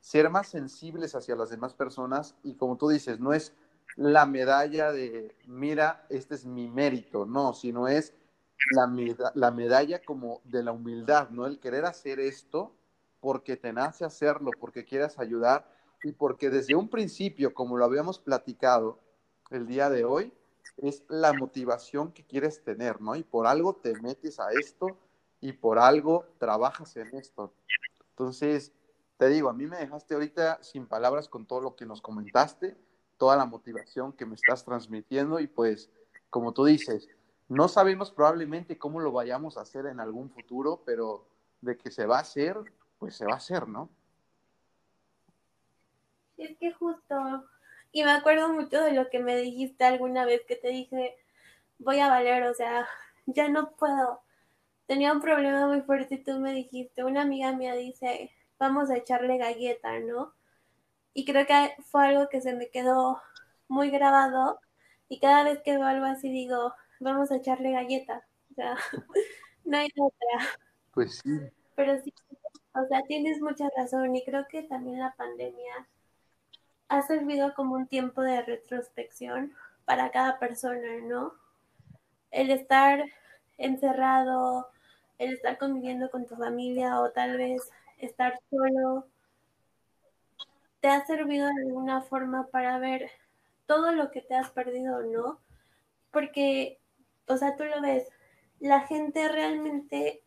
[0.00, 3.54] ser más sensibles hacia las demás personas y como tú dices, no es
[3.96, 8.14] la medalla de, mira, este es mi mérito, no, sino es
[8.72, 11.46] la, la medalla como de la humildad, ¿no?
[11.46, 12.74] El querer hacer esto
[13.20, 15.68] porque te nace hacerlo, porque quieras ayudar
[16.02, 19.00] y porque desde un principio, como lo habíamos platicado
[19.50, 20.32] el día de hoy,
[20.76, 23.16] es la motivación que quieres tener, ¿no?
[23.16, 24.96] Y por algo te metes a esto
[25.40, 27.52] y por algo trabajas en esto.
[28.10, 28.72] Entonces,
[29.16, 32.76] te digo, a mí me dejaste ahorita sin palabras con todo lo que nos comentaste,
[33.16, 35.90] toda la motivación que me estás transmitiendo y pues,
[36.30, 37.08] como tú dices,
[37.48, 41.26] no sabemos probablemente cómo lo vayamos a hacer en algún futuro, pero
[41.60, 42.56] de que se va a hacer,
[42.98, 43.88] pues se va a hacer, ¿no?
[46.36, 47.16] Es que justo
[47.98, 51.16] y me acuerdo mucho de lo que me dijiste alguna vez que te dije,
[51.80, 52.86] voy a valer, o sea,
[53.26, 54.22] ya no puedo.
[54.86, 58.96] Tenía un problema muy fuerte y tú me dijiste, una amiga mía dice, vamos a
[58.96, 60.32] echarle galleta, ¿no?
[61.12, 63.20] Y creo que fue algo que se me quedó
[63.66, 64.60] muy grabado
[65.08, 68.24] y cada vez que veo algo así digo, vamos a echarle galleta.
[68.52, 68.76] O sea,
[69.64, 70.60] no hay otra.
[70.94, 71.30] Pues sí.
[71.74, 72.14] Pero sí,
[72.74, 75.88] o sea, tienes mucha razón y creo que también la pandemia
[76.88, 79.52] ha servido como un tiempo de retrospección
[79.84, 81.34] para cada persona, ¿no?
[82.30, 83.04] El estar
[83.58, 84.68] encerrado,
[85.18, 89.06] el estar conviviendo con tu familia o tal vez estar solo,
[90.80, 93.10] te ha servido de alguna forma para ver
[93.66, 95.38] todo lo que te has perdido, ¿no?
[96.10, 96.78] Porque,
[97.26, 98.08] o sea, tú lo ves,
[98.60, 100.22] la gente realmente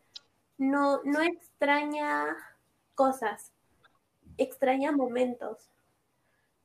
[0.57, 2.37] no, no extraña
[2.93, 3.51] cosas,
[4.37, 5.71] extraña momentos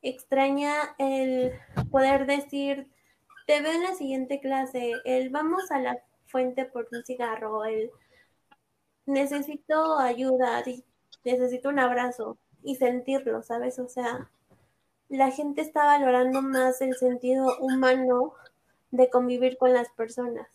[0.09, 1.53] extraña el
[1.91, 2.89] poder decir,
[3.47, 7.91] te veo en la siguiente clase, el vamos a la fuente por un cigarro, el
[9.07, 10.63] necesito ayuda,
[11.25, 13.79] necesito un abrazo y sentirlo, ¿sabes?
[13.79, 14.31] O sea,
[15.09, 18.35] la gente está valorando más el sentido humano
[18.91, 20.49] de convivir con las personas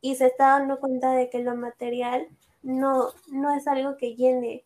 [0.00, 2.28] y se está dando cuenta de que lo material
[2.62, 4.64] no, no es algo que llene,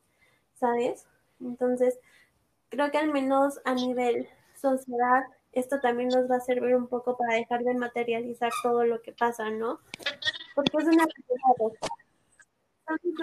[0.54, 1.06] ¿sabes?
[1.40, 1.98] Entonces,
[2.72, 7.18] creo que al menos a nivel sociedad, esto también nos va a servir un poco
[7.18, 9.80] para dejar de materializar todo lo que pasa, ¿no?
[10.54, 11.80] Porque es una sociedad,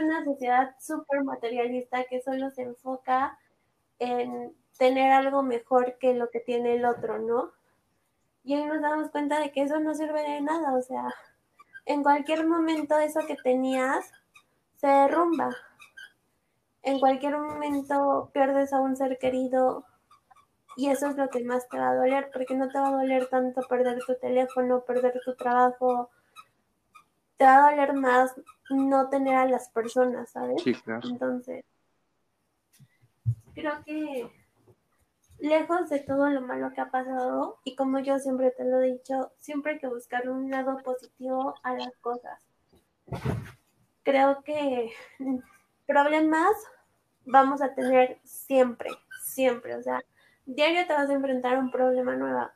[0.04, 3.39] una sociedad súper materialista que solo se enfoca
[3.97, 7.52] en tener algo mejor que lo que tiene el otro, ¿no?
[8.43, 11.06] Y ahí nos damos cuenta de que eso no sirve de nada, o sea,
[11.88, 14.12] en cualquier momento eso que tenías
[14.76, 15.50] se derrumba,
[16.90, 19.86] en cualquier momento pierdes a un ser querido
[20.76, 22.92] y eso es lo que más te va a doler, porque no te va a
[22.92, 26.10] doler tanto perder tu teléfono, perder tu trabajo,
[27.38, 28.34] te va a doler más
[28.70, 30.62] no tener a las personas, ¿sabes?
[30.64, 31.08] Sí, claro.
[31.10, 31.66] Entonces,
[33.54, 34.32] creo que
[35.40, 38.94] lejos de todo lo malo que ha pasado, y como yo siempre te lo he
[38.94, 42.42] dicho, siempre hay que buscar un lado positivo a las cosas.
[44.04, 44.92] Creo que
[45.86, 46.54] problemas
[47.30, 48.89] vamos a tener siempre,
[49.21, 49.75] siempre.
[49.75, 50.03] O sea,
[50.45, 52.49] diario te vas a enfrentar a un problema nuevo.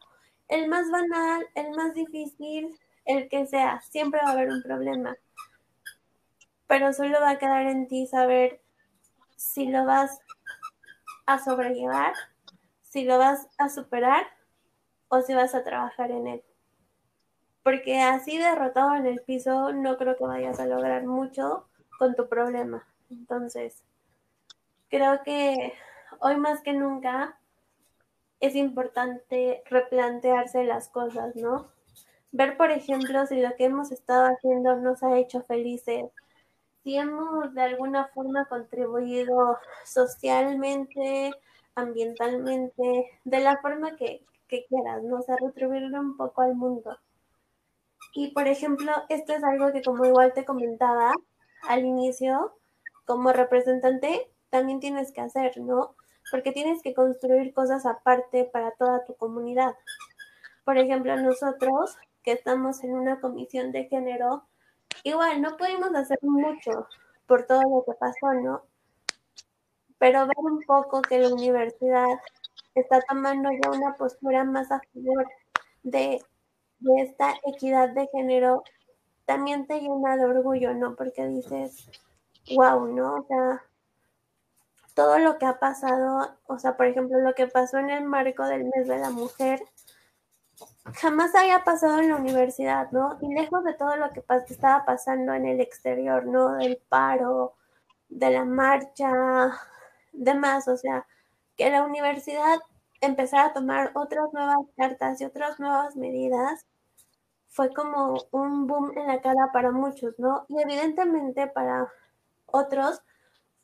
[0.47, 5.15] El más banal, el más difícil, el que sea, siempre va a haber un problema.
[6.67, 8.61] Pero solo va a quedar en ti saber
[9.35, 10.19] si lo vas
[11.25, 12.13] a sobrellevar,
[12.81, 14.25] si lo vas a superar
[15.07, 16.43] o si vas a trabajar en él.
[17.61, 21.67] Porque así derrotado en el piso no creo que vayas a lograr mucho
[21.97, 22.85] con tu problema.
[23.09, 23.83] Entonces,
[24.93, 25.73] creo que
[26.19, 27.39] hoy más que nunca
[28.39, 31.71] es importante replantearse las cosas, ¿no?
[32.31, 36.11] Ver, por ejemplo, si lo que hemos estado haciendo nos ha hecho felices,
[36.83, 41.31] si hemos de alguna forma contribuido socialmente,
[41.73, 45.17] ambientalmente, de la forma que, quieras, ¿no?
[45.17, 46.99] O sea, retribuirle un poco al mundo.
[48.13, 51.13] Y, por ejemplo, esto es algo que como igual te comentaba
[51.67, 52.53] al inicio,
[53.05, 55.95] como representante también tienes que hacer, ¿no?
[56.29, 59.73] Porque tienes que construir cosas aparte para toda tu comunidad.
[60.63, 64.43] Por ejemplo, nosotros que estamos en una comisión de género,
[65.03, 66.87] igual no pudimos hacer mucho
[67.25, 68.61] por todo lo que pasó, ¿no?
[69.97, 72.05] Pero ver un poco que la universidad
[72.75, 75.27] está tomando ya una postura más a favor
[75.81, 76.21] de,
[76.99, 78.63] esta equidad de género,
[79.25, 80.95] también te llena de orgullo, ¿no?
[80.95, 81.89] Porque dices,
[82.55, 83.15] wow, ¿no?
[83.15, 83.63] O sea,
[84.93, 88.45] todo lo que ha pasado, o sea, por ejemplo, lo que pasó en el marco
[88.45, 89.61] del mes de la mujer,
[90.95, 93.17] jamás había pasado en la universidad, ¿no?
[93.21, 96.55] Y lejos de todo lo que estaba pasando en el exterior, ¿no?
[96.55, 97.55] Del paro,
[98.09, 99.11] de la marcha,
[100.11, 101.05] demás, o sea,
[101.57, 102.59] que la universidad
[103.01, 106.65] empezara a tomar otras nuevas cartas y otras nuevas medidas,
[107.49, 110.45] fue como un boom en la cara para muchos, ¿no?
[110.49, 111.91] Y evidentemente para
[112.47, 113.01] otros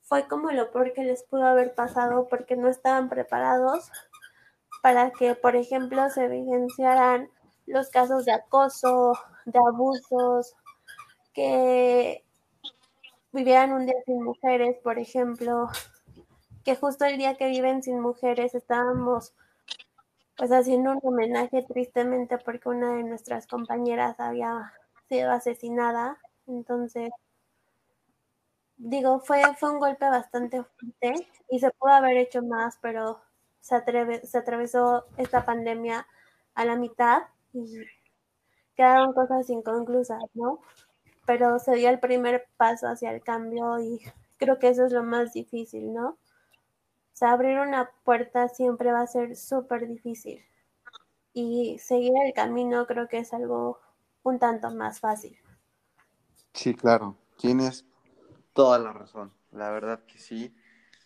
[0.10, 3.92] fue como lo peor que les pudo haber pasado porque no estaban preparados
[4.82, 7.30] para que, por ejemplo, se evidenciaran
[7.68, 9.14] los casos de acoso,
[9.46, 10.56] de abusos,
[11.32, 12.26] que
[13.32, 15.70] vivieran un día sin mujeres, por ejemplo,
[16.64, 19.36] que justo el día que viven sin mujeres estábamos
[20.36, 24.74] pues haciendo un homenaje tristemente porque una de nuestras compañeras había
[25.08, 26.18] sido asesinada.
[26.48, 27.12] Entonces,
[28.80, 33.22] digo, fue, fue un golpe bastante fuerte y se pudo haber hecho más, pero
[33.60, 33.76] se,
[34.26, 36.08] se atravesó esta pandemia
[36.56, 37.24] a la mitad
[37.54, 37.78] y
[38.76, 40.62] quedaron cosas inconclusas, ¿no?
[41.26, 44.02] Pero se dio el primer paso hacia el cambio y
[44.38, 46.10] creo que eso es lo más difícil, ¿no?
[46.10, 46.18] O
[47.20, 50.42] sea, abrir una puerta siempre va a ser súper difícil
[51.34, 53.80] y seguir el camino creo que es algo
[54.24, 55.38] un tanto más fácil.
[56.54, 57.86] Sí, claro, tienes
[58.60, 60.54] toda la razón, la verdad que sí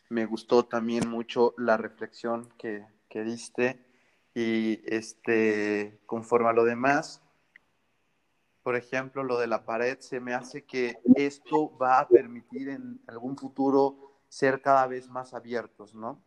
[0.10, 3.86] me gustó también mucho la reflexión que, diste
[4.34, 7.22] y este, conforme a lo demás,
[8.64, 13.00] por ejemplo, lo de la pared, se me hace que esto va a permitir en
[13.06, 16.24] algún futuro ser cada vez más abiertos, ¿no?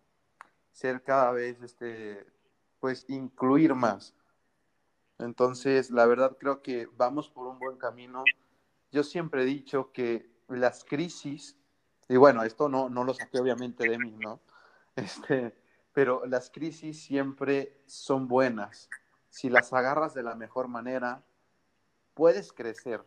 [0.71, 2.25] Ser cada vez, este,
[2.79, 4.15] pues, incluir más.
[5.19, 8.23] Entonces, la verdad creo que vamos por un buen camino.
[8.93, 11.57] Yo siempre he dicho que las crisis
[12.09, 14.41] y bueno, esto no, no lo saqué obviamente de mí, ¿no?
[14.97, 15.55] Este,
[15.93, 18.89] pero las crisis siempre son buenas.
[19.29, 21.23] Si las agarras de la mejor manera,
[22.15, 23.05] puedes crecer.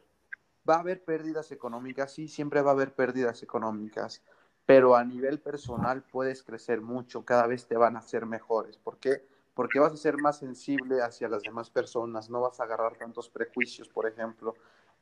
[0.69, 4.21] Va a haber pérdidas económicas, sí, siempre va a haber pérdidas económicas,
[4.67, 8.77] pero a nivel personal puedes crecer mucho, cada vez te van a ser mejores.
[8.77, 9.25] ¿Por qué?
[9.55, 13.29] Porque vas a ser más sensible hacia las demás personas, no vas a agarrar tantos
[13.29, 14.53] prejuicios, por ejemplo,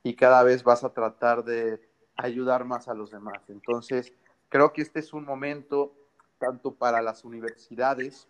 [0.02, 1.87] y cada vez vas a tratar de
[2.18, 3.48] ayudar más a los demás.
[3.48, 4.12] Entonces,
[4.48, 5.94] creo que este es un momento
[6.38, 8.28] tanto para las universidades,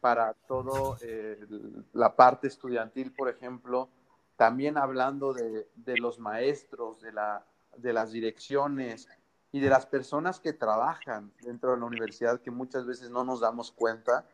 [0.00, 1.44] para todo eh,
[1.92, 3.88] la parte estudiantil, por ejemplo,
[4.36, 7.44] también hablando de, los maestros, de, la,
[7.76, 9.08] de las direcciones
[9.50, 13.40] y de las personas que trabajan dentro de la universidad, que muchas veces no nos
[13.40, 14.26] damos cuenta,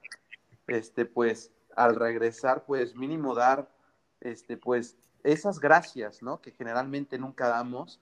[0.66, 3.70] este, pues al regresar, pues mínimo dar,
[4.20, 6.40] este, pues esas gracias, ¿no?
[6.40, 8.00] Que generalmente nunca damos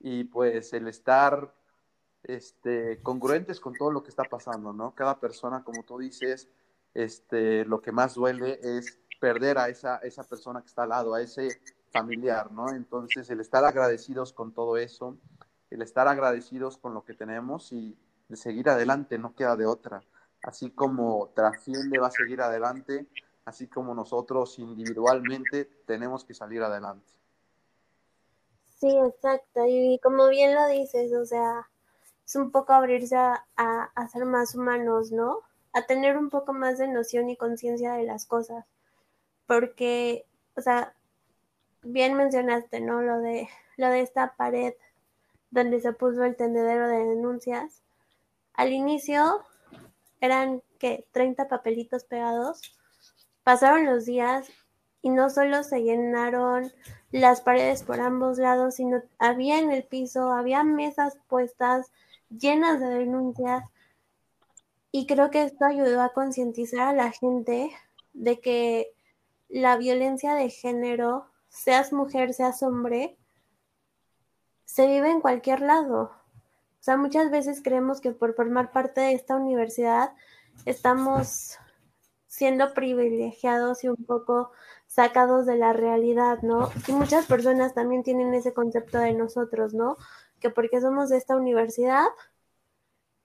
[0.00, 1.54] y pues el estar
[2.22, 4.94] este, congruentes con todo lo que está pasando, ¿no?
[4.94, 6.48] Cada persona, como tú dices,
[6.94, 11.14] este, lo que más duele es perder a esa, esa persona que está al lado,
[11.14, 11.60] a ese
[11.92, 12.70] familiar, ¿no?
[12.70, 15.18] Entonces, el estar agradecidos con todo eso,
[15.70, 17.96] el estar agradecidos con lo que tenemos y
[18.28, 20.02] de seguir adelante, no queda de otra.
[20.42, 23.06] Así como trasciende va a seguir adelante,
[23.44, 27.19] así como nosotros individualmente tenemos que salir adelante.
[28.80, 29.66] Sí, exacto.
[29.66, 31.68] Y como bien lo dices, o sea,
[32.26, 35.40] es un poco abrirse a, a, ser más humanos, ¿no?
[35.72, 38.64] A tener un poco más de noción y conciencia de las cosas.
[39.46, 40.26] Porque,
[40.56, 40.94] o sea,
[41.82, 43.02] bien mencionaste, ¿no?
[43.02, 44.74] Lo de, lo de esta pared
[45.50, 47.82] donde se puso el tendedero de denuncias.
[48.54, 49.44] Al inicio
[50.20, 51.06] eran, ¿qué?
[51.12, 52.62] 30 papelitos pegados.
[53.42, 54.48] Pasaron los días
[55.02, 56.72] y no solo se llenaron
[57.10, 61.90] las paredes por ambos lados, sino había en el piso, había mesas puestas
[62.30, 63.64] llenas de denuncias
[64.92, 67.70] y creo que esto ayudó a concientizar a la gente
[68.12, 68.92] de que
[69.48, 73.16] la violencia de género, seas mujer, seas hombre,
[74.64, 76.12] se vive en cualquier lado.
[76.80, 80.12] O sea, muchas veces creemos que por formar parte de esta universidad
[80.64, 81.58] estamos
[82.26, 84.52] siendo privilegiados y un poco
[84.90, 86.68] sacados de la realidad, ¿no?
[86.88, 89.96] Y muchas personas también tienen ese concepto de nosotros, ¿no?
[90.40, 92.08] Que porque somos de esta universidad,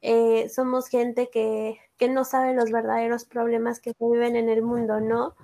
[0.02, 4.62] eh, somos gente que, que no sabe los verdaderos problemas que se viven en el
[4.62, 5.36] mundo, ¿no?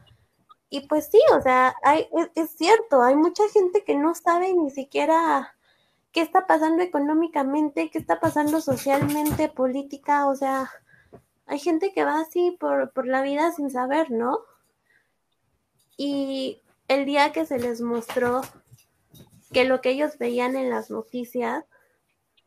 [0.71, 4.71] y pues sí, o sea, hay, es, cierto, hay mucha gente que no sabe ni
[4.71, 5.53] siquiera
[6.13, 10.71] qué está pasando económicamente, qué está pasando socialmente, política, o sea,
[11.45, 14.39] hay gente que va así por, por la vida sin saber, ¿no?
[15.97, 18.41] Y el día que se les mostró
[19.51, 21.65] que lo que ellos veían en las noticias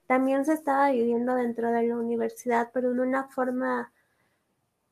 [0.07, 3.92] también se estaba viviendo dentro de la universidad, pero de una forma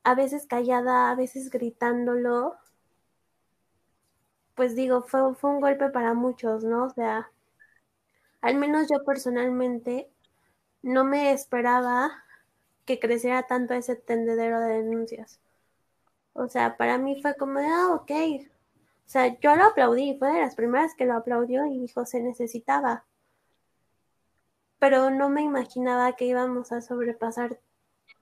[0.04, 2.56] a veces callada, a veces gritándolo,
[4.54, 6.84] pues digo, fue, fue un golpe para muchos, ¿no?
[6.84, 7.30] O sea,
[8.40, 10.10] al menos yo personalmente
[10.82, 12.24] no me esperaba
[12.84, 15.40] que creciera tanto ese tendedero de denuncias.
[16.34, 18.10] O sea, para mí fue como, ah, ok.
[19.06, 22.20] O sea, yo lo aplaudí, fue de las primeras que lo aplaudió y dijo, se
[22.20, 23.04] necesitaba.
[24.78, 27.60] Pero no me imaginaba que íbamos a sobrepasar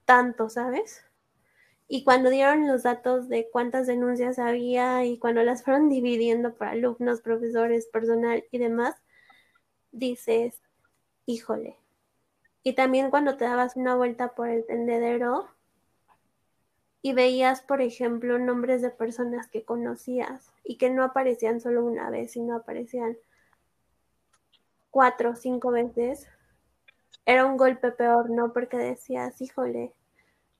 [0.04, 1.04] tanto, ¿sabes?
[1.92, 6.68] Y cuando dieron los datos de cuántas denuncias había y cuando las fueron dividiendo por
[6.68, 8.94] alumnos, profesores, personal y demás,
[9.92, 10.60] dices,
[11.26, 11.76] híjole.
[12.62, 15.48] Y también cuando te dabas una vuelta por el tendedero
[17.02, 22.10] y veías, por ejemplo, nombres de personas que conocías y que no aparecían solo una
[22.10, 23.16] vez, sino aparecían
[24.90, 26.28] cuatro o cinco veces,
[27.24, 28.52] era un golpe peor, ¿no?
[28.52, 29.94] Porque decías, híjole,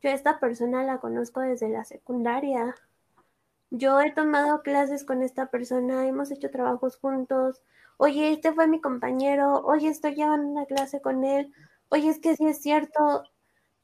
[0.02, 2.74] yo a esta persona la conozco desde la secundaria.
[3.70, 7.62] Yo he tomado clases con esta persona, hemos hecho trabajos juntos.
[7.98, 9.60] Oye, este fue mi compañero.
[9.64, 11.52] Oye, estoy llevando una clase con él.
[11.90, 13.24] Oye, es que sí es cierto.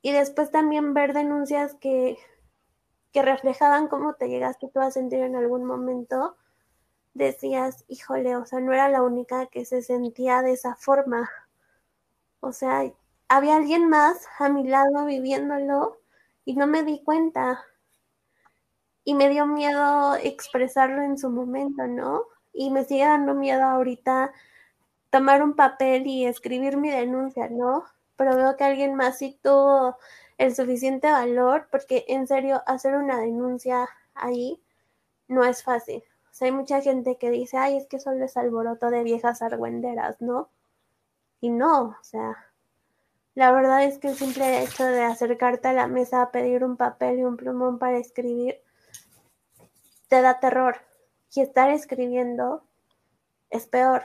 [0.00, 2.16] Y después también ver denuncias que,
[3.16, 6.36] que reflejaban cómo te llegaste tú a sentir en algún momento.
[7.14, 11.26] Decías, híjole, o sea, no era la única que se sentía de esa forma.
[12.40, 12.84] O sea,
[13.30, 15.96] había alguien más a mi lado viviéndolo
[16.44, 17.64] y no me di cuenta.
[19.02, 22.24] Y me dio miedo expresarlo en su momento, ¿no?
[22.52, 24.30] Y me sigue dando miedo ahorita
[25.08, 27.86] tomar un papel y escribir mi denuncia, ¿no?
[28.16, 29.96] Pero veo que alguien más sí tuvo
[30.38, 34.62] el suficiente valor, porque en serio, hacer una denuncia ahí
[35.28, 36.02] no es fácil.
[36.30, 39.42] O sea, hay mucha gente que dice, ay, es que solo es alboroto de viejas
[39.42, 40.50] argüenderas, ¿no?
[41.40, 42.36] Y no, o sea,
[43.34, 46.76] la verdad es que el simple hecho de acercarte a la mesa a pedir un
[46.76, 48.60] papel y un plumón para escribir
[50.08, 50.78] te da terror.
[51.34, 52.64] Y estar escribiendo
[53.50, 54.04] es peor.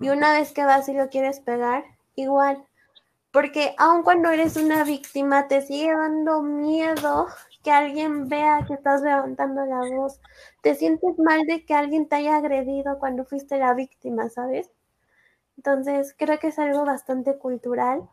[0.00, 1.84] Y una vez que vas y lo quieres pegar,
[2.16, 2.66] igual.
[3.32, 7.26] Porque aun cuando eres una víctima, te sigue dando miedo
[7.62, 10.20] que alguien vea que estás levantando la voz.
[10.62, 14.70] Te sientes mal de que alguien te haya agredido cuando fuiste la víctima, ¿sabes?
[15.56, 18.08] Entonces, creo que es algo bastante cultural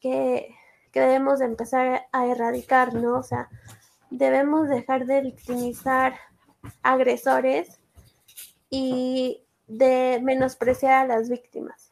[0.00, 0.54] que,
[0.92, 3.18] debemos de empezar a erradicar, ¿no?
[3.18, 3.48] O sea,
[4.10, 6.14] debemos dejar de victimizar
[6.82, 7.80] agresores
[8.70, 11.89] y de menospreciar a las víctimas,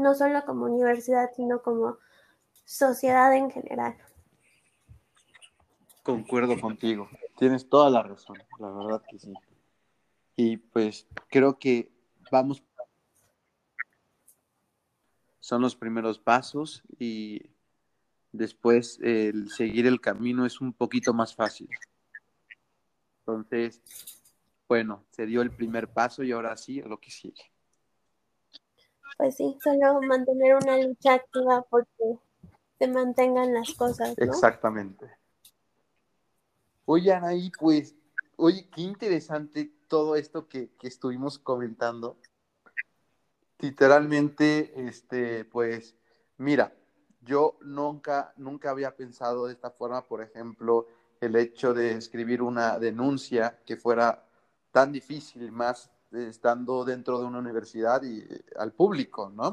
[0.00, 1.98] no solo como universidad, sino como
[2.64, 3.96] sociedad en general.
[6.02, 9.32] Concuerdo contigo, tienes toda la razón, la verdad que sí.
[10.34, 11.92] Y pues creo que
[12.30, 12.62] vamos
[15.40, 17.42] son los primeros pasos y
[18.30, 21.68] después el seguir el camino es un poquito más fácil.
[23.20, 23.82] Entonces,
[24.68, 27.50] bueno, se dio el primer paso y ahora sí lo que sigue.
[29.20, 32.18] Pues sí, solo mantener una lucha activa porque
[32.78, 34.14] se mantengan las cosas.
[34.16, 35.10] Exactamente.
[36.86, 37.94] Oye, Anaí, pues,
[38.36, 42.16] oye, qué interesante todo esto que, que estuvimos comentando
[43.58, 45.94] literalmente, este, pues,
[46.38, 46.74] mira,
[47.20, 50.86] yo nunca, nunca había pensado de esta forma, por ejemplo,
[51.20, 54.24] el hecho de escribir una denuncia que fuera
[54.72, 59.52] tan difícil, más estando dentro de una universidad y eh, al público, ¿no?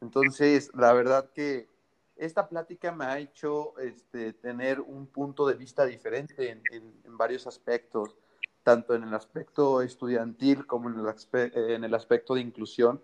[0.00, 1.68] Entonces, la verdad que
[2.16, 8.16] esta plática me ha hecho este, tener un punto de vista diferente en, varios aspectos
[8.62, 13.00] tanto en el aspecto estudiantil como en el, en el aspecto de inclusión.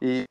[0.00, 0.26] Y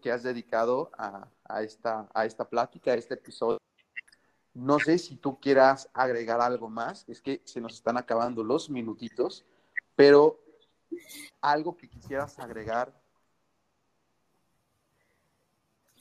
[0.00, 1.28] que has dedicado a,
[1.62, 3.58] esta, a esta plática, a este episodio.
[4.54, 8.68] No sé si tú quieras agregar algo más, es que se nos están acabando los
[8.68, 9.44] minutitos,
[9.94, 10.40] pero
[11.40, 12.92] algo que quisieras agregar.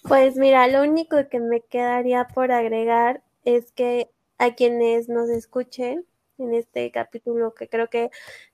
[0.04, 6.06] Pues mira, lo único que me quedaría por agregar es que a quienes nos escuchen
[6.38, 8.10] en este capítulo, que creo que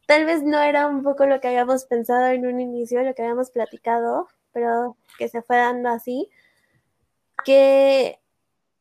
[0.07, 3.21] tal vez no era un poco lo que habíamos pensado en un inicio, lo que
[3.21, 6.29] habíamos platicado, pero que se fue dando así,
[7.43, 8.19] que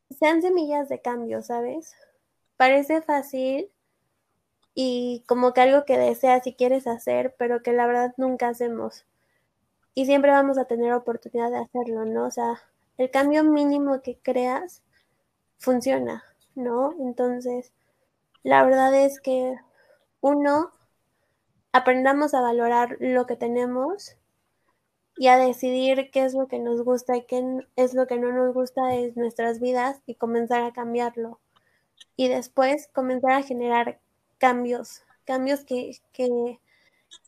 [0.09, 1.95] sean semillas de cambio, ¿sabes?
[2.57, 3.69] Parece fácil
[4.73, 9.05] y como que algo que deseas y quieres hacer, pero que la verdad nunca hacemos.
[9.93, 12.25] Y siempre vamos a tener oportunidad de hacerlo, ¿no?
[12.25, 12.61] O sea,
[12.97, 14.83] el cambio mínimo que creas
[15.57, 16.23] funciona,
[16.55, 16.93] ¿no?
[16.99, 17.71] Entonces,
[18.43, 19.57] la verdad es que
[20.21, 20.71] uno,
[21.71, 24.17] aprendamos a valorar lo que tenemos
[25.17, 27.43] y a decidir qué es lo que nos gusta y qué
[27.75, 31.39] es lo que no nos gusta de nuestras vidas y comenzar a cambiarlo.
[32.17, 33.99] Y después comenzar a generar
[34.37, 36.59] cambios, cambios que, que,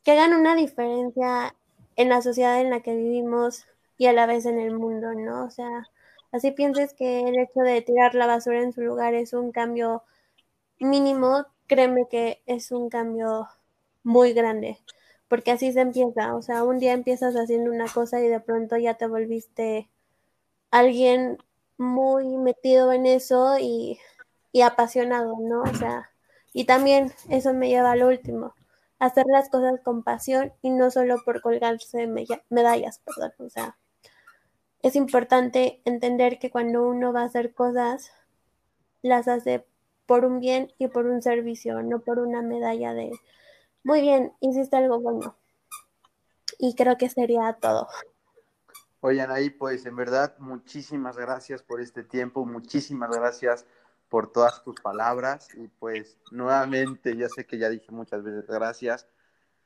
[0.03, 1.55] que hagan una diferencia
[1.95, 3.65] en la sociedad en la que vivimos
[3.97, 5.45] y a la vez en el mundo, ¿no?
[5.45, 5.89] O sea,
[6.31, 10.03] así pienses que el hecho de tirar la basura en su lugar es un cambio
[10.79, 13.47] mínimo, créeme que es un cambio
[14.03, 14.77] muy grande
[15.27, 18.77] porque así se empieza, o sea, un día empiezas haciendo una cosa y de pronto
[18.77, 19.89] ya te volviste
[20.71, 21.37] alguien
[21.77, 23.99] muy metido en eso y,
[24.63, 25.61] apasionado, ¿no?
[25.61, 26.09] O sea,
[26.51, 28.55] y también eso me lleva al último,
[28.99, 32.07] hacer las cosas con pasión y no solo por colgarse
[32.49, 33.77] medallas, perdón, o sea,
[34.81, 38.11] es importante entender que cuando uno va a hacer cosas,
[39.03, 39.65] las hace
[40.07, 43.11] por un bien y por un servicio, no por una medalla de
[43.87, 45.33] muy bien, hiciste algo bueno.
[46.59, 47.87] Y creo que sería todo.
[48.99, 53.65] Oigan, ahí pues en verdad muchísimas gracias por este tiempo, muchísimas gracias
[54.09, 59.07] por todas tus palabras y pues nuevamente, ya sé que ya dije muchas veces gracias,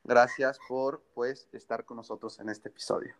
[0.04, 3.16] gracias por pues estar con nosotros en este episodio.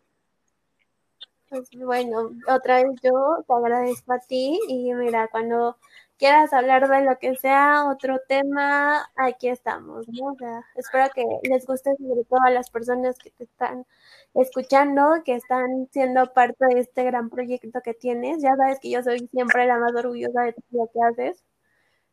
[1.49, 5.79] Pues bueno, otra vez yo te agradezco a ti y mira, cuando
[6.23, 10.27] quieras hablar de lo que sea, otro tema, aquí estamos, ¿no?
[10.27, 13.85] O sea, espero que les guste sobre todo a las personas que te están
[14.33, 18.41] escuchando, que están siendo parte de este gran proyecto que tienes.
[18.41, 21.45] Ya sabes que yo soy siempre la más orgullosa de todo lo que haces.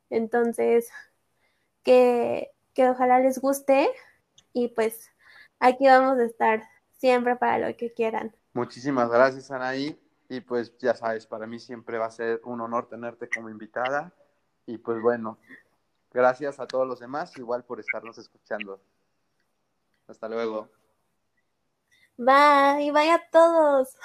[0.10, 0.90] Entonces,
[1.84, 3.92] que, que ojalá les guste
[4.54, 5.12] y pues
[5.60, 6.64] aquí vamos a estar
[6.98, 8.36] siempre para lo que quieran.
[8.54, 9.96] Muchísimas gracias, Anaí.
[10.30, 14.14] Y pues ya sabes, para mí siempre va a ser un honor tenerte como invitada.
[14.68, 15.40] Y pues bueno,
[16.14, 18.80] gracias a todos los demás, igual por estarnos escuchando.
[20.08, 20.70] Hasta luego.
[22.18, 23.96] Bye, bye a todos.